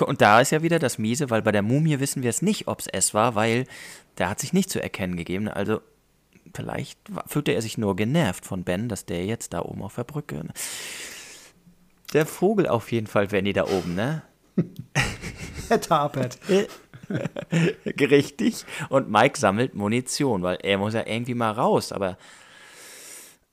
[0.06, 2.68] Und da ist ja wieder das Miese, weil bei der Mumie wissen wir es nicht,
[2.68, 3.66] ob es es war, weil
[4.18, 5.48] der hat sich nicht zu erkennen gegeben.
[5.48, 5.82] Also
[6.54, 10.04] Vielleicht fühlte er sich nur genervt von Ben, dass der jetzt da oben auf der
[10.04, 10.38] Brücke.
[10.38, 10.54] Ne?
[12.14, 14.24] Der Vogel auf jeden Fall, Benny, da oben, ne?
[15.70, 16.40] Er tapert.
[17.86, 18.66] Richtig.
[18.88, 21.92] Und Mike sammelt Munition, weil er muss ja irgendwie mal raus.
[21.92, 22.18] Aber,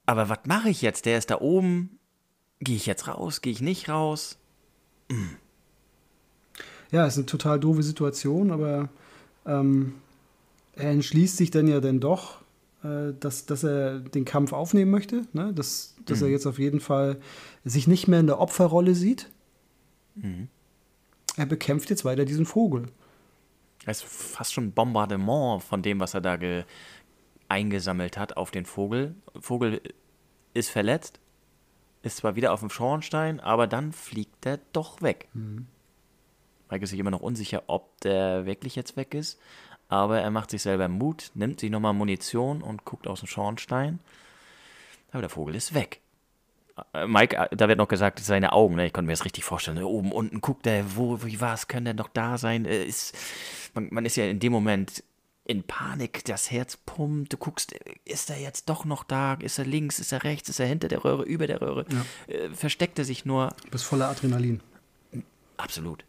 [0.07, 1.07] aber was mache ich jetzt?
[1.07, 1.99] Der ist da oben.
[2.61, 3.41] Gehe ich jetzt raus?
[3.41, 4.39] Gehe ich nicht raus?
[5.11, 5.37] Hm.
[6.95, 8.89] Ja, ist eine total doofe Situation, aber
[9.47, 9.95] ähm,
[10.77, 12.41] er entschließt sich dann ja dann doch,
[12.85, 15.53] äh, dass, dass er den Kampf aufnehmen möchte, ne?
[15.53, 16.27] dass, dass mhm.
[16.27, 17.19] er jetzt auf jeden Fall
[17.65, 19.29] sich nicht mehr in der Opferrolle sieht.
[20.15, 20.47] Mhm.
[21.37, 22.87] Er bekämpft jetzt weiter diesen Vogel.
[23.87, 26.39] Es ist fast schon ein Bombardement von dem, was er da
[27.49, 29.17] eingesammelt hat auf den Vogel.
[29.41, 29.81] Vogel
[30.55, 31.19] ist verletzt,
[32.03, 35.27] ist zwar wieder auf dem Schornstein, aber dann fliegt er doch weg.
[35.35, 35.67] Mhm.
[36.75, 39.39] Mike ist sich immer noch unsicher, ob der wirklich jetzt weg ist
[39.89, 44.01] aber er macht sich selber Mut, nimmt sich nochmal Munition und guckt aus dem Schornstein.
[45.13, 46.01] Aber der Vogel ist weg.
[46.93, 48.87] Äh, Mike, äh, da wird noch gesagt, seine Augen, ne?
[48.87, 49.77] ich konnte mir das richtig vorstellen.
[49.79, 49.87] Ne?
[49.87, 52.65] Oben, unten guckt er, wo, wie was, könnte er noch da sein?
[52.65, 53.17] Äh, ist,
[53.75, 55.05] man, man ist ja in dem Moment
[55.47, 57.73] in Panik, das Herz pumpt, du guckst,
[58.07, 59.35] ist er jetzt doch noch da?
[59.35, 61.85] Ist er links, ist er rechts, ist er hinter der Röhre, über der Röhre?
[61.91, 62.55] Ja.
[62.55, 63.55] Versteckt er sich nur?
[63.63, 64.63] Du bist voller Adrenalin.
[65.59, 66.05] Absolut.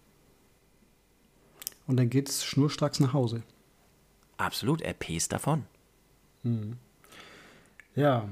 [1.88, 3.44] Und dann geht es schnurstracks nach Hause.
[4.38, 5.66] Absolut, er pest davon.
[6.44, 6.78] Hm.
[7.96, 8.28] Ja.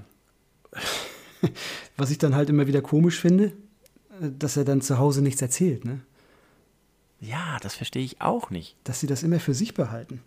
[1.97, 3.53] Was ich dann halt immer wieder komisch finde,
[4.19, 6.01] dass er dann zu Hause nichts erzählt, ne?
[7.19, 8.75] Ja, das verstehe ich auch nicht.
[8.83, 10.21] Dass sie das immer für sich behalten.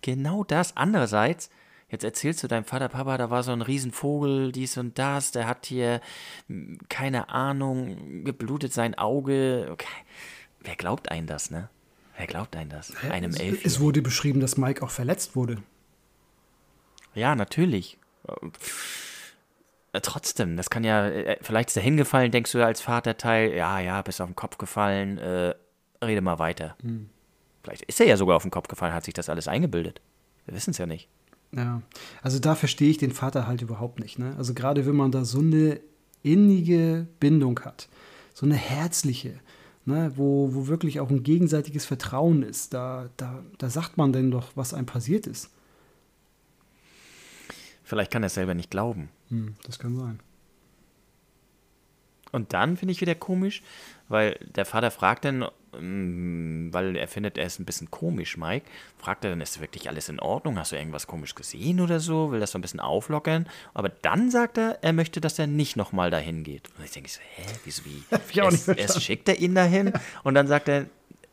[0.00, 0.76] Genau das.
[0.76, 1.50] Andererseits,
[1.90, 5.46] Jetzt erzählst du deinem Vater, Papa, da war so ein Riesenvogel, dies und das, der
[5.46, 6.00] hat hier,
[6.48, 9.68] hm, keine Ahnung, geblutet sein Auge.
[9.70, 9.86] Okay.
[10.60, 11.68] Wer glaubt einem das, ne?
[12.16, 12.92] Wer glaubt einem das?
[13.10, 13.64] Einem es, Elf.
[13.64, 15.58] es wurde beschrieben, dass Mike auch verletzt wurde.
[17.14, 17.98] Ja, natürlich.
[18.28, 23.78] Äh, Trotzdem, das kann ja, äh, vielleicht ist er hingefallen, denkst du als Vaterteil, ja,
[23.78, 25.54] ja, bist auf den Kopf gefallen, äh,
[26.02, 26.76] rede mal weiter.
[27.62, 30.00] Vielleicht ist er ja sogar auf den Kopf gefallen, hat sich das alles eingebildet.
[30.46, 31.08] Wir wissen es ja nicht.
[31.52, 31.82] Ja,
[32.22, 34.18] also da verstehe ich den Vater halt überhaupt nicht.
[34.18, 34.34] Ne?
[34.36, 35.80] Also gerade wenn man da so eine
[36.24, 37.88] innige Bindung hat,
[38.32, 39.38] so eine herzliche,
[39.86, 40.12] ne?
[40.16, 44.52] wo, wo wirklich auch ein gegenseitiges Vertrauen ist, da, da, da sagt man denn doch,
[44.54, 45.50] was einem passiert ist.
[47.82, 49.10] Vielleicht kann er es selber nicht glauben.
[49.28, 50.20] Hm, das kann sein.
[52.32, 53.62] Und dann finde ich wieder komisch,
[54.08, 55.44] weil der Vater fragt dann,
[55.80, 58.66] weil er findet, er ist ein bisschen komisch, Mike,
[58.98, 60.58] fragt er dann, ist wirklich alles in Ordnung?
[60.58, 62.30] Hast du irgendwas komisch gesehen oder so?
[62.32, 63.48] Will das so ein bisschen auflockern?
[63.74, 66.68] Aber dann sagt er, er möchte, dass er nicht nochmal dahin geht.
[66.78, 68.02] Und ich denke so, hä, wieso wie?
[68.40, 70.86] Erst, erst schickt er ihn dahin und dann sagt er,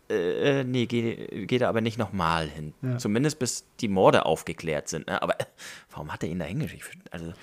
[0.10, 2.74] äh, äh, nee, geh, geht er aber nicht nochmal hin.
[2.82, 2.98] Ja.
[2.98, 5.08] Zumindest bis die Morde aufgeklärt sind.
[5.08, 5.22] Ne?
[5.22, 5.46] Aber äh,
[5.90, 7.12] warum hat er ihn da hingeschickt?
[7.12, 7.34] Also,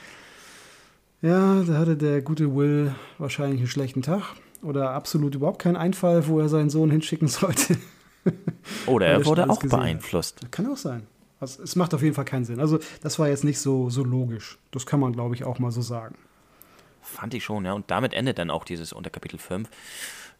[1.22, 6.26] Ja, da hatte der gute Will wahrscheinlich einen schlechten Tag oder absolut überhaupt keinen Einfall,
[6.26, 7.76] wo er seinen Sohn hinschicken sollte.
[8.86, 9.84] oder er wurde auch gesehen hat.
[9.84, 10.50] beeinflusst.
[10.50, 11.06] Kann auch sein.
[11.40, 12.60] Also, es macht auf jeden Fall keinen Sinn.
[12.60, 14.58] Also das war jetzt nicht so, so logisch.
[14.72, 16.16] Das kann man, glaube ich, auch mal so sagen.
[17.00, 17.72] Fand ich schon, ja.
[17.72, 19.68] Und damit endet dann auch dieses Unterkapitel 5.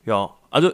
[0.04, 0.72] Ja, also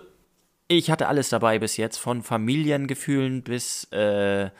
[0.66, 4.50] ich hatte alles dabei bis jetzt, von Familiengefühlen bis äh, äh,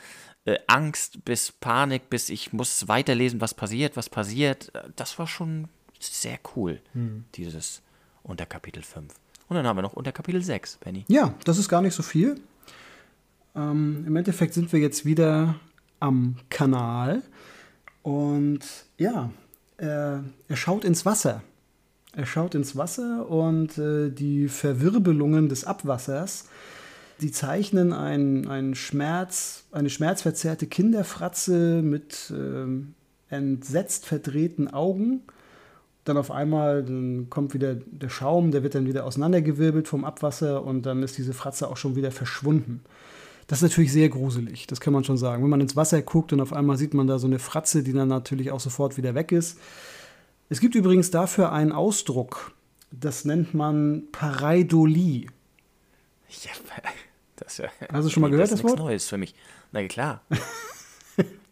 [0.67, 4.71] Angst, bis Panik, bis ich muss weiterlesen, was passiert, was passiert.
[4.97, 5.69] Das war schon
[5.99, 6.83] sehr cool,
[7.35, 7.84] dieses
[8.25, 9.15] Unterkapitel 5.
[9.49, 11.05] Und dann haben wir noch Unterkapitel 6, Benny.
[11.09, 12.41] Ja, das ist gar nicht so viel.
[13.55, 15.55] Ähm, Im Endeffekt sind wir jetzt wieder
[16.01, 17.23] am Kanal
[18.03, 18.61] und
[18.99, 19.31] ja,
[19.77, 21.43] er, er schaut ins Wasser.
[22.13, 26.49] Er schaut ins Wasser und äh, die Verwirbelungen des Abwassers,
[27.21, 32.95] die zeichnen ein, ein Schmerz, eine schmerzverzerrte Kinderfratze mit ähm,
[33.31, 35.23] entsetzt verdrehten Augen.
[36.05, 40.63] Dann auf einmal dann kommt wieder der Schaum, der wird dann wieder auseinandergewirbelt vom Abwasser
[40.65, 42.83] und dann ist diese Fratze auch schon wieder verschwunden.
[43.47, 45.43] Das ist natürlich sehr gruselig, das kann man schon sagen.
[45.43, 47.93] Wenn man ins Wasser guckt und auf einmal sieht man da so eine Fratze, die
[47.93, 49.59] dann natürlich auch sofort wieder weg ist.
[50.51, 52.53] Es gibt übrigens dafür einen Ausdruck,
[52.91, 55.27] das nennt man Pareidolie.
[56.43, 56.51] Ja,
[57.37, 58.89] das, ja- Hast du schon mal gehört, das das ist nichts Wort?
[58.89, 59.35] Neues für mich.
[59.73, 60.23] Na klar.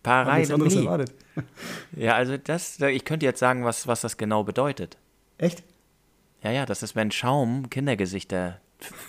[0.03, 1.05] Pareidolie.
[1.97, 4.99] Ja, also das, ich könnte jetzt sagen, was, was das genau bedeutet.
[5.39, 5.63] Echt?
[6.43, 8.59] Ja, ja, das ist, wenn Schaum Kindergesichter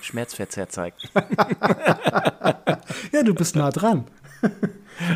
[0.01, 1.11] schmerzverzerrt zeigt.
[3.11, 4.05] Ja, du bist nah dran.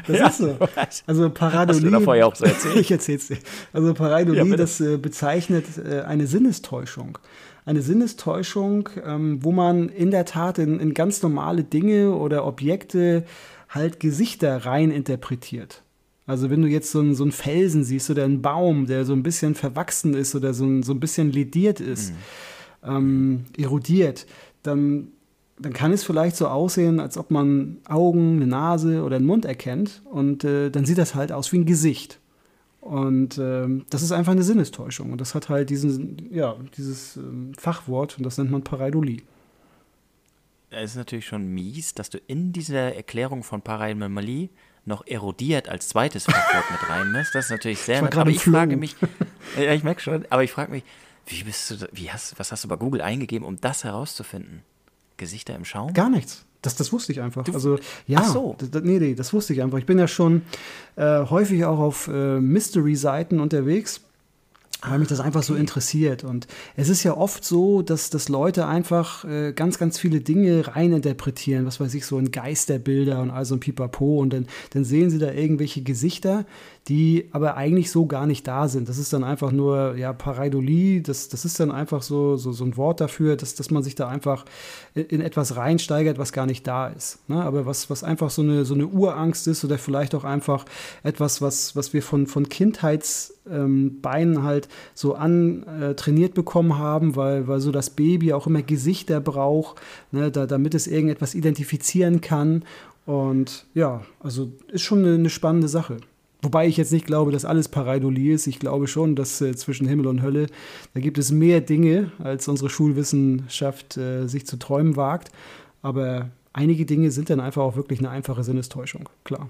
[0.07, 0.57] Das Ja, ist so.
[0.73, 1.03] was?
[1.05, 1.81] Also Pareidolie.
[1.81, 2.77] Hast du da vorher auch so erzählt?
[2.77, 3.37] ich erzähl's dir.
[3.71, 7.19] Also Pareidolie, Ja, das äh, bezeichnet äh, eine Sinnestäuschung.
[7.63, 13.23] Eine Sinnestäuschung, ähm, wo man in der Tat in, in ganz normale Dinge oder Objekte
[13.69, 15.83] halt Gesichter rein interpretiert.
[16.25, 19.13] Also wenn du jetzt so einen, so einen Felsen siehst oder einen Baum, der so
[19.13, 22.13] ein bisschen verwachsen ist oder so ein, so ein bisschen lediert ist,
[22.83, 24.27] ähm, erodiert,
[24.63, 25.07] dann,
[25.57, 29.45] dann kann es vielleicht so aussehen, als ob man Augen, eine Nase oder einen Mund
[29.45, 32.19] erkennt und äh, dann sieht das halt aus wie ein Gesicht.
[32.81, 35.11] Und ähm, das ist einfach eine Sinnestäuschung.
[35.11, 39.23] Und das hat halt diesen, ja, dieses ähm, Fachwort und das nennt man Pareidolie.
[40.69, 44.49] Es ist natürlich schon mies, dass du in dieser Erklärung von Pareidolie
[44.85, 47.35] noch erodiert als zweites Fachwort mit reinmachst.
[47.35, 48.15] Das ist natürlich sehr nett.
[48.15, 48.79] Aber ich frage Flow.
[48.79, 48.95] mich,
[49.57, 50.83] ja, ich merke schon, aber ich frage mich,
[51.27, 54.63] wie bist du, wie hast, was hast du bei Google eingegeben, um das herauszufinden?
[55.17, 55.93] Gesichter im Schaum?
[55.93, 56.45] Gar nichts.
[56.61, 57.45] Das, das wusste ich einfach.
[57.53, 58.57] also, ja, Ach so.
[58.83, 59.77] nee, nee, das wusste ich einfach.
[59.77, 60.41] Ich bin ja schon
[60.95, 64.01] äh, häufig auch auf äh, Mystery-Seiten unterwegs,
[64.81, 66.23] weil mich das einfach so interessiert.
[66.23, 70.67] Und es ist ja oft so, dass, dass Leute einfach äh, ganz, ganz viele Dinge
[70.67, 74.19] reininterpretieren, was weiß ich, so in Geisterbilder und all so ein Pipapo.
[74.19, 76.45] Und dann, dann sehen sie da irgendwelche Gesichter,
[76.87, 78.87] die aber eigentlich so gar nicht da sind.
[78.87, 82.63] Das ist dann einfach nur, ja, Pareidolie, das, das ist dann einfach so, so, so
[82.63, 84.45] ein Wort dafür, dass, dass man sich da einfach
[84.93, 87.19] in, etwas reinsteigert, was gar nicht da ist.
[87.27, 87.43] Ne?
[87.43, 90.63] Aber was, was einfach so eine, so eine Urangst ist oder vielleicht auch einfach
[91.03, 97.71] etwas, was, was wir von, von Kindheitsbeinen halt so antrainiert bekommen haben, weil, weil so
[97.71, 99.81] das Baby auch immer Gesichter braucht,
[100.11, 100.31] ne?
[100.31, 102.63] da, damit es irgendetwas identifizieren kann.
[103.05, 105.97] Und ja, also ist schon eine, eine spannende Sache.
[106.41, 108.47] Wobei ich jetzt nicht glaube, dass alles Pareidolie ist.
[108.47, 110.47] Ich glaube schon, dass äh, zwischen Himmel und Hölle,
[110.93, 115.31] da gibt es mehr Dinge, als unsere Schulwissenschaft äh, sich zu träumen wagt.
[115.81, 119.49] Aber einige Dinge sind dann einfach auch wirklich eine einfache Sinnestäuschung, klar.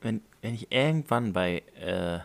[0.00, 2.20] Wenn, wenn ich irgendwann bei äh,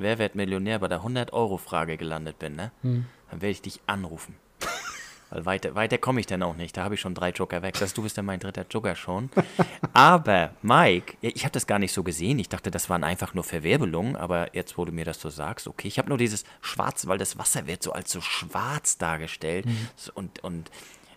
[0.00, 2.72] Wer wird Millionär bei der 100-Euro-Frage gelandet bin, ne?
[2.82, 3.04] Hm.
[3.30, 4.34] Dann werde ich dich anrufen.
[5.30, 6.76] Weil weiter, weiter komme ich dann auch nicht.
[6.76, 7.76] Da habe ich schon drei Joker weg.
[7.78, 9.30] Das, du bist ja mein dritter Joker schon.
[9.92, 12.38] Aber Mike, ich habe das gar nicht so gesehen.
[12.38, 14.16] Ich dachte, das waren einfach nur Verwirbelungen.
[14.16, 17.18] Aber jetzt, wo du mir das so sagst, okay, ich habe nur dieses Schwarz, weil
[17.18, 19.66] das Wasser wird so als so schwarz dargestellt.
[19.96, 20.70] So, Und, und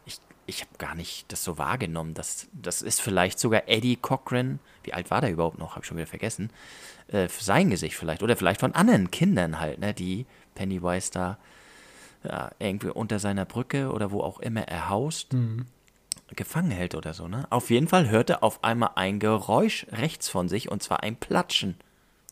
[0.06, 2.14] ich, ich habe gar nicht das so wahrgenommen.
[2.14, 4.60] Das, das ist vielleicht sogar Eddie Cochran.
[4.84, 5.72] Wie alt war der überhaupt noch?
[5.72, 6.52] Habe ich schon wieder vergessen.
[7.08, 8.22] Äh, sein Gesicht vielleicht.
[8.22, 9.94] Oder vielleicht von anderen Kindern halt, ne?
[9.94, 11.38] Die Pennywise da
[12.24, 15.34] ja, irgendwie unter seiner Brücke oder wo auch immer er haust,
[16.36, 17.46] gefangen hält oder so, ne?
[17.50, 21.16] Auf jeden Fall hört er auf einmal ein Geräusch rechts von sich und zwar ein
[21.16, 21.76] Platschen.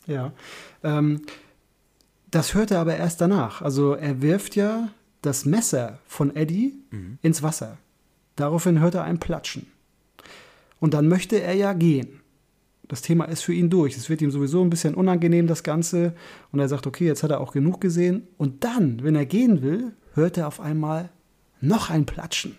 [0.06, 0.32] Ja.
[0.82, 1.22] Ähm,
[2.30, 3.62] das hört er aber erst danach.
[3.62, 4.88] Also er wirft ja
[5.20, 6.72] das Messer von Eddie
[7.22, 7.76] ins Wasser.
[8.36, 9.70] Daraufhin hört er ein Platschen.
[10.80, 12.21] Und dann möchte er ja gehen.
[12.88, 13.96] Das Thema ist für ihn durch.
[13.96, 16.14] Es wird ihm sowieso ein bisschen unangenehm, das Ganze.
[16.50, 18.28] Und er sagt, okay, jetzt hat er auch genug gesehen.
[18.36, 21.10] Und dann, wenn er gehen will, hört er auf einmal
[21.60, 22.56] noch ein Platschen.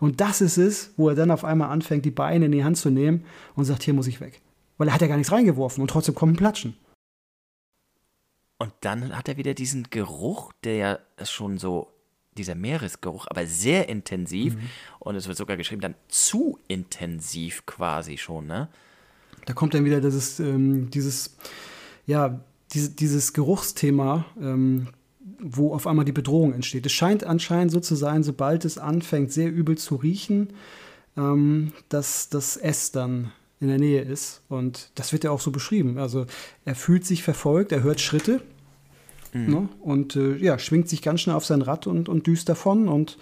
[0.00, 2.76] Und das ist es, wo er dann auf einmal anfängt, die Beine in die Hand
[2.76, 3.24] zu nehmen
[3.54, 4.40] und sagt, hier muss ich weg.
[4.78, 6.76] Weil er hat ja gar nichts reingeworfen und trotzdem kommt ein Platschen.
[8.58, 11.88] Und dann hat er wieder diesen Geruch, der ja schon so,
[12.36, 14.56] dieser Meeresgeruch, aber sehr intensiv.
[14.98, 18.68] Und es wird sogar geschrieben, dann zu intensiv quasi schon, ne?
[19.46, 21.36] Da kommt dann wieder dieses, ähm, dieses,
[22.06, 22.40] ja,
[22.72, 24.88] diese, dieses Geruchsthema, ähm,
[25.38, 26.86] wo auf einmal die Bedrohung entsteht.
[26.86, 30.48] Es scheint anscheinend so zu sein, sobald es anfängt, sehr übel zu riechen,
[31.16, 34.42] ähm, dass das S dann in der Nähe ist.
[34.48, 35.98] Und das wird ja auch so beschrieben.
[35.98, 36.26] Also
[36.64, 38.42] er fühlt sich verfolgt, er hört Schritte
[39.38, 39.68] ne?
[39.80, 43.18] und äh, ja, schwingt sich ganz schnell auf sein Rad und, und düst davon und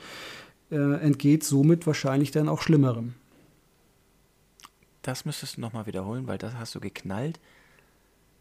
[0.71, 3.15] äh, entgeht somit wahrscheinlich dann auch Schlimmerem.
[5.03, 7.41] Das müsstest du nochmal wiederholen, weil das hast du geknallt.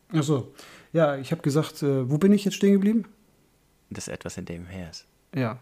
[0.09, 0.53] Achso,
[0.93, 3.05] ja, ich habe gesagt, äh, wo bin ich jetzt stehen geblieben?
[3.89, 5.05] Das ist etwas in dem her ist.
[5.35, 5.59] Ja.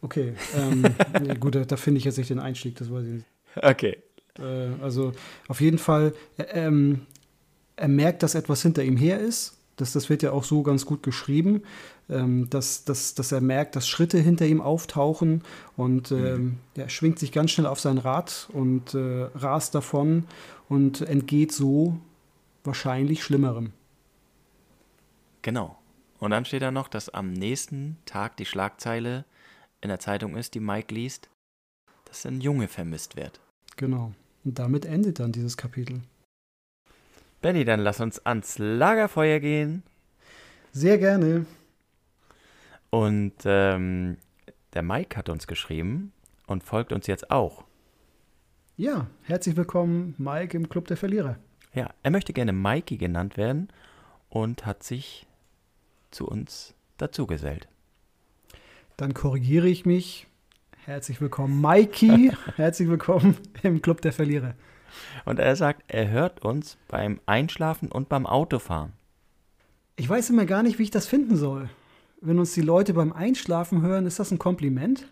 [0.00, 0.34] Okay.
[0.54, 0.84] Ähm,
[1.22, 3.26] nee, gut, da, da finde ich jetzt nicht den Einstieg, das weiß ich nicht.
[3.56, 3.98] Okay.
[4.38, 5.12] Äh, also
[5.48, 7.06] auf jeden Fall, äh, ähm,
[7.76, 9.58] er merkt, dass etwas hinter ihm her ist.
[9.76, 11.62] Das, das wird ja auch so ganz gut geschrieben,
[12.08, 15.42] ähm, dass, dass, dass er merkt, dass Schritte hinter ihm auftauchen
[15.76, 20.24] und ähm, er schwingt sich ganz schnell auf sein Rad und äh, rast davon
[20.68, 21.98] und entgeht so
[22.62, 23.72] wahrscheinlich Schlimmerem.
[25.42, 25.78] Genau.
[26.18, 29.24] Und dann steht da noch, dass am nächsten Tag die Schlagzeile
[29.80, 31.28] in der Zeitung ist, die Mike liest,
[32.06, 33.40] dass ein Junge vermisst wird.
[33.76, 34.12] Genau.
[34.44, 36.00] Und damit endet dann dieses Kapitel.
[37.44, 39.82] Benny, dann lass uns ans Lagerfeuer gehen.
[40.72, 41.44] Sehr gerne.
[42.88, 44.16] Und ähm,
[44.72, 46.14] der Mike hat uns geschrieben
[46.46, 47.64] und folgt uns jetzt auch.
[48.78, 51.36] Ja, herzlich willkommen, Mike im Club der Verlierer.
[51.74, 53.68] Ja, er möchte gerne Mikey genannt werden
[54.30, 55.26] und hat sich
[56.10, 57.68] zu uns dazugesellt.
[58.96, 60.26] Dann korrigiere ich mich.
[60.86, 62.32] Herzlich willkommen, Mikey.
[62.56, 64.54] Herzlich willkommen im Club der Verlierer.
[65.24, 68.92] Und er sagt, er hört uns beim Einschlafen und beim Autofahren.
[69.96, 71.68] Ich weiß immer gar nicht, wie ich das finden soll.
[72.20, 75.06] Wenn uns die Leute beim Einschlafen hören, ist das ein Kompliment?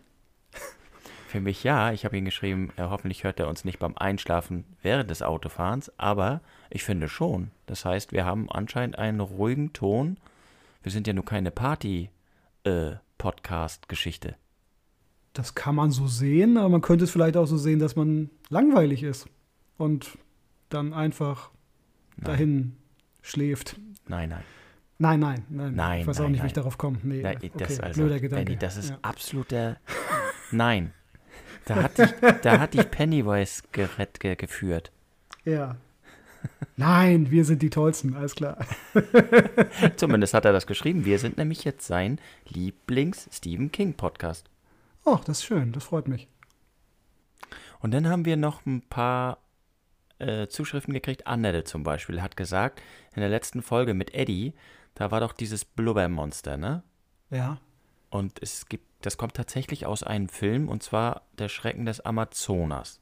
[1.29, 4.65] Für mich ja, ich habe ihm geschrieben, äh, hoffentlich hört er uns nicht beim Einschlafen
[4.83, 7.53] während des Autofahrens, aber ich finde schon.
[7.67, 10.17] Das heißt, wir haben anscheinend einen ruhigen Ton.
[10.83, 14.35] Wir sind ja nur keine Party-Podcast-Geschichte.
[15.33, 18.31] Das kann man so sehen, aber man könnte es vielleicht auch so sehen, dass man
[18.49, 19.29] langweilig ist
[19.77, 20.19] und
[20.69, 21.51] dann einfach
[22.17, 22.77] dahin
[23.21, 23.77] schläft.
[24.07, 24.45] nein, nein.
[24.99, 25.75] Nein, nein, nein.
[25.75, 26.47] Nein, ich weiß auch nein, nicht, wie nein.
[26.47, 26.99] ich darauf komme.
[27.03, 28.45] Nee, Nein, okay, das, also, blöder Gedanke.
[28.45, 28.99] Benny, das ist ja.
[29.03, 29.79] absoluter
[30.53, 30.93] Nein.
[31.65, 32.11] Da hat dich,
[32.43, 34.93] da hat dich Pennywise gerett, ge, geführt.
[35.45, 35.77] ja.
[36.77, 38.67] Nein, wir sind die Tollsten, alles klar.
[39.97, 41.05] Zumindest hat er das geschrieben.
[41.05, 42.19] Wir sind nämlich jetzt sein
[42.49, 44.51] Lieblings-Stephen King-Podcast.
[45.05, 46.29] Oh, das ist schön, das freut mich.
[47.79, 49.39] Und dann haben wir noch ein paar
[50.23, 51.27] äh, Zuschriften gekriegt.
[51.27, 52.81] Annette zum Beispiel hat gesagt,
[53.15, 54.55] in der letzten Folge mit Eddie,
[54.95, 56.83] da war doch dieses Blubbermonster, ne?
[57.31, 57.59] Ja.
[58.11, 63.01] Und es gibt, das kommt tatsächlich aus einem Film, und zwar Der Schrecken des Amazonas.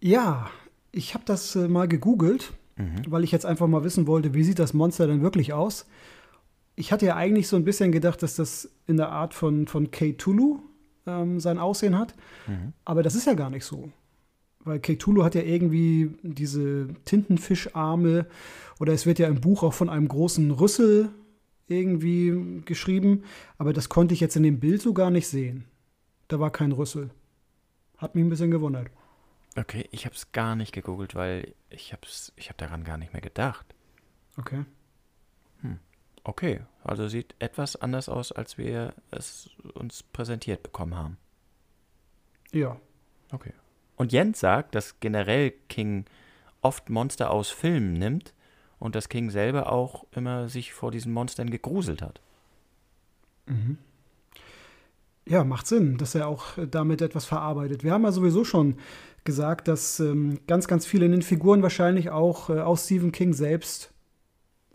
[0.00, 0.50] Ja,
[0.92, 2.52] ich habe das äh, mal gegoogelt,
[3.08, 5.86] weil ich jetzt einfach mal wissen wollte, wie sieht das Monster denn wirklich aus.
[6.76, 9.90] Ich hatte ja eigentlich so ein bisschen gedacht, dass das in der Art von, von
[9.90, 10.60] Cthulhu
[11.04, 12.14] ähm, sein Aussehen hat.
[12.84, 13.90] Aber das ist ja gar nicht so.
[14.68, 18.26] Weil Cthulhu hat ja irgendwie diese Tintenfischarme
[18.78, 21.08] oder es wird ja im Buch auch von einem großen Rüssel
[21.68, 23.24] irgendwie geschrieben.
[23.56, 25.64] Aber das konnte ich jetzt in dem Bild so gar nicht sehen.
[26.28, 27.08] Da war kein Rüssel.
[27.96, 28.88] Hat mich ein bisschen gewundert.
[29.56, 32.02] Okay, ich habe es gar nicht gegoogelt, weil ich habe
[32.36, 33.74] ich hab daran gar nicht mehr gedacht.
[34.36, 34.66] Okay.
[35.62, 35.78] Hm.
[36.24, 41.16] Okay, also sieht etwas anders aus, als wir es uns präsentiert bekommen haben.
[42.52, 42.78] Ja.
[43.32, 43.54] Okay.
[43.98, 46.04] Und Jens sagt, dass generell King
[46.62, 48.32] oft Monster aus Filmen nimmt
[48.78, 52.20] und dass King selber auch immer sich vor diesen Monstern gegruselt hat.
[53.46, 53.76] Mhm.
[55.26, 57.84] Ja, macht Sinn, dass er auch damit etwas verarbeitet.
[57.84, 58.76] Wir haben ja sowieso schon
[59.24, 63.34] gesagt, dass ähm, ganz, ganz viele in den Figuren wahrscheinlich auch äh, aus Stephen King
[63.34, 63.92] selbst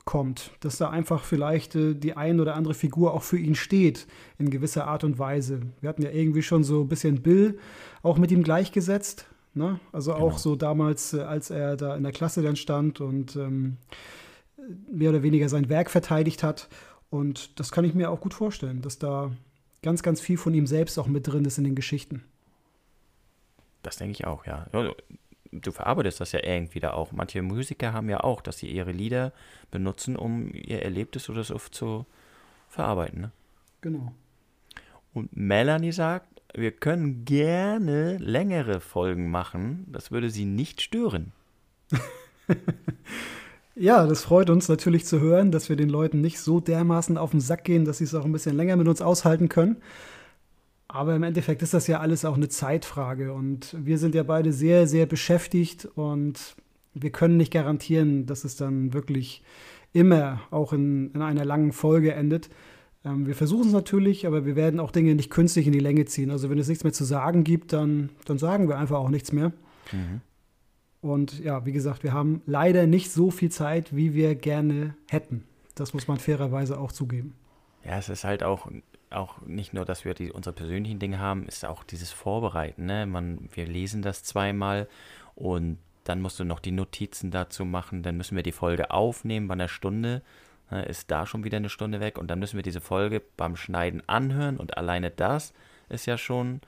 [0.06, 0.52] kommt.
[0.60, 4.50] Dass da einfach vielleicht äh, die ein oder andere Figur auch für ihn steht, in
[4.50, 5.62] gewisser Art und Weise.
[5.82, 7.58] Wir hatten ja irgendwie schon so ein bisschen Bill
[8.02, 9.26] auch mit ihm gleichgesetzt.
[9.54, 9.80] Ne?
[9.92, 10.26] Also genau.
[10.26, 13.78] auch so damals, äh, als er da in der Klasse dann stand und ähm,
[14.92, 16.70] mehr oder weniger sein Werk verteidigt hat.
[17.10, 19.32] Und das kann ich mir auch gut vorstellen, dass da
[19.84, 22.24] ganz, ganz viel von ihm selbst auch mit drin ist in den Geschichten.
[23.84, 24.66] Das denke ich auch, ja.
[25.62, 27.12] Du verarbeitest das ja irgendwie da auch.
[27.12, 29.34] Manche Musiker haben ja auch, dass sie ihre Lieder
[29.72, 32.06] benutzen, um ihr Erlebtes oder so zu
[32.70, 33.22] verarbeiten.
[33.22, 33.32] Ne?
[33.82, 34.14] Genau.
[35.14, 39.86] Und Melanie sagt, wir können gerne längere Folgen machen.
[39.92, 41.32] Das würde sie nicht stören.
[43.76, 47.32] Ja, das freut uns natürlich zu hören, dass wir den Leuten nicht so dermaßen auf
[47.32, 49.78] den Sack gehen, dass sie es auch ein bisschen länger mit uns aushalten können.
[50.94, 54.54] Aber im Endeffekt ist das ja alles auch eine Zeitfrage und wir sind ja beide
[54.54, 56.56] sehr, sehr beschäftigt und
[56.94, 59.42] wir können nicht garantieren, dass es dann wirklich
[59.92, 62.52] immer auch in, in einer langen Folge endet.
[63.04, 66.06] Ähm, wir versuchen es natürlich, aber wir werden auch Dinge nicht künstlich in die Länge
[66.06, 66.30] ziehen.
[66.30, 69.32] Also wenn es nichts mehr zu sagen gibt, dann, dann sagen wir einfach auch nichts
[69.32, 69.52] mehr.
[69.92, 70.22] Mhm.
[71.02, 75.44] Und ja, wie gesagt, wir haben leider nicht so viel Zeit, wie wir gerne hätten.
[75.74, 77.34] Das muss man fairerweise auch zugeben.
[77.84, 78.70] Ja, es ist halt auch,
[79.14, 82.86] auch nicht nur, dass wir die, unsere persönlichen Dinge haben, ist auch dieses Vorbereiten.
[82.86, 83.06] Ne?
[83.06, 84.88] Man, wir lesen das zweimal
[85.36, 88.04] und dann musst du noch die Notizen dazu machen.
[88.04, 90.22] Dann müssen wir die Folge aufnehmen bei einer Stunde.
[90.70, 90.84] Ne?
[90.86, 94.08] Ist da schon wieder eine Stunde weg und dann müssen wir diese Folge beim Schneiden
[94.08, 95.54] anhören und alleine das
[95.90, 96.62] ist ja schon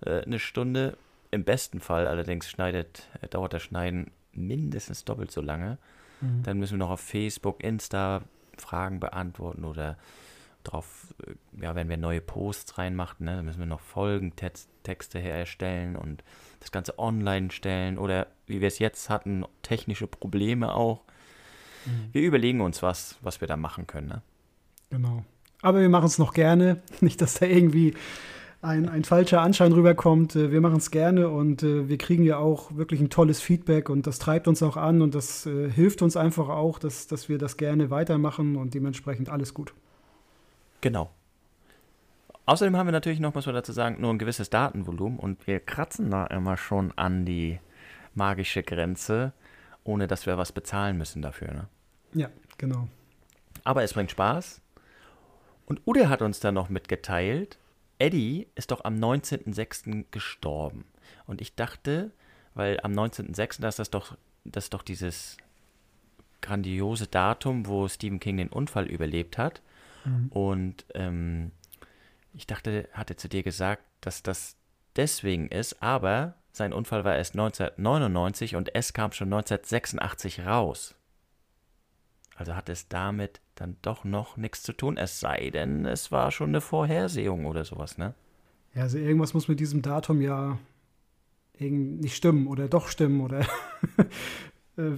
[0.00, 0.96] äh, eine Stunde
[1.30, 5.78] im besten Fall allerdings schneidet, äh, dauert das Schneiden mindestens doppelt so lange.
[6.20, 6.42] Mhm.
[6.42, 8.22] Dann müssen wir noch auf Facebook, Insta
[8.58, 9.96] Fragen beantworten oder
[10.72, 16.22] drauf, äh, ja, wenn wir neue Posts reinmachen, ne, müssen wir noch Folgentexte herstellen und
[16.60, 21.02] das Ganze online stellen oder wie wir es jetzt hatten, technische Probleme auch.
[21.84, 22.08] Mhm.
[22.12, 24.08] Wir überlegen uns was, was wir da machen können.
[24.08, 24.22] Ne?
[24.90, 25.24] Genau.
[25.62, 26.82] Aber wir machen es noch gerne.
[27.00, 27.94] Nicht, dass da irgendwie
[28.62, 30.36] ein, ein falscher Anschein rüberkommt.
[30.36, 33.88] Äh, wir machen es gerne und äh, wir kriegen ja auch wirklich ein tolles Feedback
[33.88, 37.28] und das treibt uns auch an und das äh, hilft uns einfach auch, dass, dass
[37.28, 39.72] wir das gerne weitermachen und dementsprechend alles gut.
[40.86, 41.10] Genau.
[42.44, 45.58] Außerdem haben wir natürlich noch, muss man dazu sagen, nur ein gewisses Datenvolumen und wir
[45.58, 47.58] kratzen da immer schon an die
[48.14, 49.32] magische Grenze,
[49.82, 51.52] ohne dass wir was bezahlen müssen dafür.
[51.52, 51.68] Ne?
[52.14, 52.86] Ja, genau.
[53.64, 54.60] Aber es bringt Spaß.
[55.66, 57.58] Und Ude hat uns dann noch mitgeteilt,
[57.98, 60.04] Eddie ist doch am 19.06.
[60.12, 60.84] gestorben.
[61.26, 62.12] Und ich dachte,
[62.54, 63.60] weil am 19.06.
[63.60, 65.36] das ist doch, das ist doch dieses
[66.42, 69.62] grandiose Datum, wo Stephen King den Unfall überlebt hat.
[70.06, 70.28] Mhm.
[70.28, 71.52] Und ähm,
[72.32, 74.56] ich dachte, hatte zu dir gesagt, dass das
[74.94, 80.94] deswegen ist, aber sein Unfall war erst 1999 und es kam schon 1986 raus.
[82.34, 86.30] Also hat es damit dann doch noch nichts zu tun, es sei denn, es war
[86.30, 88.14] schon eine Vorhersehung oder sowas, ne?
[88.74, 90.58] Ja, also irgendwas muss mit diesem Datum ja
[91.58, 93.40] nicht stimmen oder doch stimmen oder
[94.76, 94.92] äh,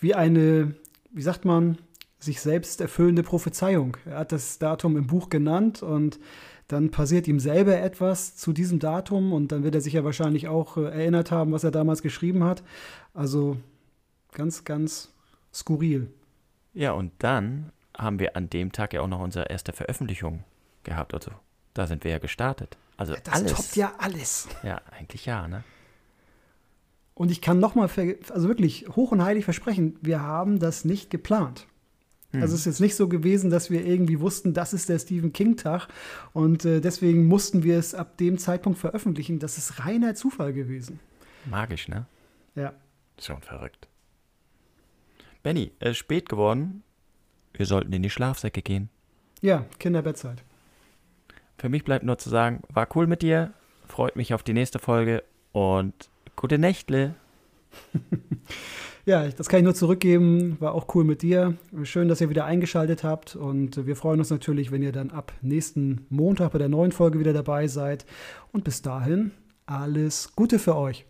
[0.00, 0.74] wie eine,
[1.10, 1.78] wie sagt man,
[2.22, 3.96] sich selbst erfüllende Prophezeiung.
[4.06, 6.20] Er hat das Datum im Buch genannt und
[6.68, 10.48] dann passiert ihm selber etwas zu diesem Datum und dann wird er sich ja wahrscheinlich
[10.48, 12.62] auch äh, erinnert haben, was er damals geschrieben hat.
[13.12, 13.56] Also
[14.32, 15.12] ganz, ganz
[15.52, 16.10] skurril.
[16.72, 20.44] Ja, und dann haben wir an dem Tag ja auch noch unsere erste Veröffentlichung
[20.84, 21.12] gehabt.
[21.12, 21.32] Also
[21.74, 22.78] da sind wir ja gestartet.
[22.96, 23.52] Also ja, das alles.
[23.52, 24.48] toppt ja alles.
[24.62, 25.64] Ja, eigentlich ja, ne?
[27.14, 27.90] Und ich kann nochmal,
[28.30, 31.66] also wirklich hoch und heilig versprechen, wir haben das nicht geplant.
[32.32, 32.42] Hm.
[32.42, 35.32] Also es ist jetzt nicht so gewesen, dass wir irgendwie wussten, das ist der Stephen
[35.32, 35.88] King-Tag
[36.32, 39.38] und äh, deswegen mussten wir es ab dem Zeitpunkt veröffentlichen.
[39.38, 41.00] Das ist reiner Zufall gewesen.
[41.44, 42.06] Magisch, ne?
[42.54, 42.72] Ja.
[43.20, 43.88] Schon verrückt.
[45.42, 46.82] Benny, es ist spät geworden.
[47.54, 48.88] Wir sollten in die Schlafsäcke gehen.
[49.40, 50.42] Ja, Kinderbettzeit.
[51.58, 53.52] Für mich bleibt nur zu sagen, war cool mit dir,
[53.86, 55.22] freut mich auf die nächste Folge
[55.52, 57.14] und gute Nächtle.
[59.04, 60.56] ja, das kann ich nur zurückgeben.
[60.60, 61.56] War auch cool mit dir.
[61.82, 65.32] Schön, dass ihr wieder eingeschaltet habt und wir freuen uns natürlich, wenn ihr dann ab
[65.42, 68.06] nächsten Montag bei der neuen Folge wieder dabei seid.
[68.52, 69.32] Und bis dahin
[69.66, 71.06] alles Gute für euch.